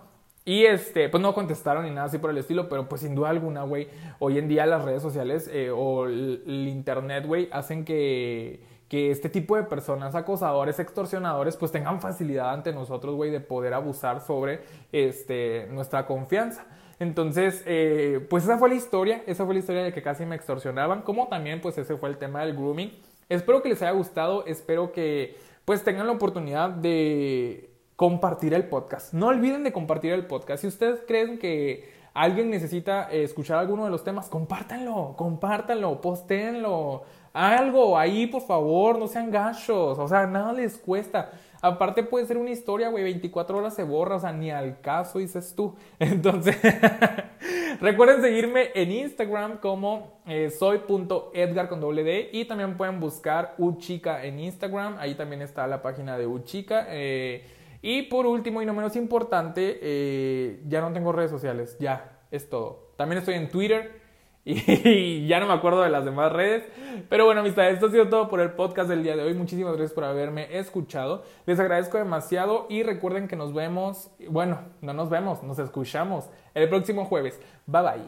Y 0.47 0.65
este, 0.65 1.09
pues 1.09 1.21
no 1.21 1.33
contestaron 1.33 1.83
ni 1.83 1.91
nada 1.91 2.07
así 2.07 2.19
por 2.19 2.29
el 2.29 2.37
estilo, 2.37 2.69
pero 2.69 2.87
pues 2.87 3.01
sin 3.01 3.15
duda 3.15 3.29
alguna, 3.29 3.63
güey, 3.63 3.89
hoy 4.19 4.37
en 4.37 4.47
día 4.47 4.65
las 4.65 4.85
redes 4.85 5.01
sociales 5.01 5.49
eh, 5.51 5.71
o 5.71 6.05
el, 6.05 6.67
internet, 6.69 7.25
güey, 7.25 7.49
hacen 7.51 7.83
que, 7.83 8.61
que 8.87 9.11
este 9.11 9.27
tipo 9.27 9.57
de 9.57 9.63
personas, 9.63 10.15
acosadores, 10.15 10.79
extorsionadores, 10.79 11.57
pues 11.57 11.73
tengan 11.73 11.99
facilidad 11.99 12.53
ante 12.53 12.71
nosotros, 12.71 13.15
güey, 13.15 13.29
de 13.29 13.41
poder 13.41 13.73
abusar 13.73 14.21
sobre 14.21 14.61
este, 14.93 15.67
nuestra 15.69 16.05
confianza. 16.05 16.65
Entonces, 16.99 17.61
eh, 17.65 18.25
pues 18.29 18.45
esa 18.45 18.57
fue 18.57 18.69
la 18.69 18.75
historia, 18.75 19.23
esa 19.27 19.43
fue 19.43 19.53
la 19.53 19.59
historia 19.59 19.83
de 19.83 19.93
que 19.93 20.01
casi 20.01 20.25
me 20.25 20.37
extorsionaban, 20.37 21.01
como 21.01 21.27
también 21.27 21.59
pues 21.59 21.77
ese 21.77 21.97
fue 21.97 22.07
el 22.07 22.17
tema 22.17 22.39
del 22.45 22.55
grooming. 22.55 22.91
Espero 23.29 23.61
que 23.61 23.69
les 23.69 23.81
haya 23.81 23.91
gustado, 23.91 24.45
espero 24.45 24.91
que 24.91 25.37
pues 25.65 25.83
tengan 25.83 26.07
la 26.07 26.13
oportunidad 26.13 26.69
de 26.69 27.69
compartir 27.97 28.53
el 28.53 28.69
podcast. 28.69 29.13
No 29.13 29.27
olviden 29.27 29.65
de 29.65 29.73
compartir 29.73 30.13
el 30.13 30.25
podcast. 30.25 30.61
Si 30.61 30.67
ustedes 30.67 31.01
creen 31.05 31.37
que 31.37 31.91
alguien 32.13 32.49
necesita 32.49 33.11
escuchar 33.11 33.57
alguno 33.57 33.83
de 33.83 33.91
los 33.91 34.03
temas, 34.03 34.29
compártanlo, 34.29 35.15
compártanlo, 35.17 35.99
postéenlo, 35.99 37.03
algo 37.33 37.97
ahí, 37.97 38.27
por 38.27 38.43
favor, 38.43 38.97
no 38.97 39.07
sean 39.07 39.29
gachos, 39.29 39.99
o 39.99 40.07
sea, 40.07 40.25
nada 40.25 40.53
les 40.53 40.77
cuesta. 40.77 41.31
Aparte 41.61 42.03
puede 42.03 42.25
ser 42.25 42.37
una 42.37 42.51
historia, 42.51 42.89
güey, 42.89 43.03
24 43.03 43.57
horas 43.57 43.73
se 43.73 43.83
borra, 43.83 44.15
o 44.15 44.19
sea, 44.19 44.31
ni 44.31 44.51
al 44.51 44.81
caso 44.81 45.19
dices 45.19 45.53
tú. 45.55 45.75
Entonces, 45.99 46.57
recuerden 47.81 48.21
seguirme 48.21 48.71
en 48.75 48.91
Instagram 48.91 49.57
como 49.57 50.21
eh, 50.27 50.49
soy.edgar 50.49 51.69
con 51.69 51.81
doble 51.81 52.03
D 52.03 52.29
y 52.31 52.45
también 52.45 52.77
pueden 52.77 52.99
buscar 52.99 53.55
Uchica 53.57 54.23
en 54.23 54.39
Instagram, 54.39 54.97
ahí 54.99 55.15
también 55.15 55.41
está 55.41 55.65
la 55.67 55.81
página 55.81 56.17
de 56.17 56.27
Uchica. 56.27 56.87
Eh, 56.89 57.45
y 57.81 58.03
por 58.03 58.25
último 58.25 58.61
y 58.61 58.65
no 58.65 58.73
menos 58.73 58.95
importante, 58.95 59.79
eh, 59.81 60.61
ya 60.67 60.81
no 60.81 60.91
tengo 60.93 61.11
redes 61.11 61.31
sociales, 61.31 61.77
ya, 61.79 62.19
es 62.31 62.49
todo. 62.49 62.91
También 62.97 63.19
estoy 63.19 63.35
en 63.35 63.49
Twitter 63.49 64.06
y 64.85 65.27
ya 65.27 65.41
no 65.41 65.47
me 65.47 65.53
acuerdo 65.53 65.81
de 65.81 65.89
las 65.89 66.05
demás 66.05 66.31
redes. 66.31 66.63
Pero 67.09 67.25
bueno, 67.25 67.41
amistad, 67.41 67.69
esto 67.69 67.87
ha 67.87 67.91
sido 67.91 68.07
todo 68.07 68.29
por 68.29 68.39
el 68.39 68.51
podcast 68.51 68.89
del 68.89 69.03
día 69.03 69.17
de 69.17 69.23
hoy. 69.23 69.33
Muchísimas 69.33 69.73
gracias 69.73 69.91
por 69.93 70.05
haberme 70.05 70.57
escuchado. 70.57 71.23
Les 71.45 71.59
agradezco 71.59 71.97
demasiado 71.97 72.65
y 72.69 72.83
recuerden 72.83 73.27
que 73.27 73.35
nos 73.35 73.53
vemos, 73.53 74.09
bueno, 74.29 74.59
no 74.81 74.93
nos 74.93 75.09
vemos, 75.09 75.43
nos 75.43 75.59
escuchamos 75.59 76.29
el 76.53 76.69
próximo 76.69 77.03
jueves. 77.05 77.41
Bye 77.65 77.81
bye. 77.81 78.01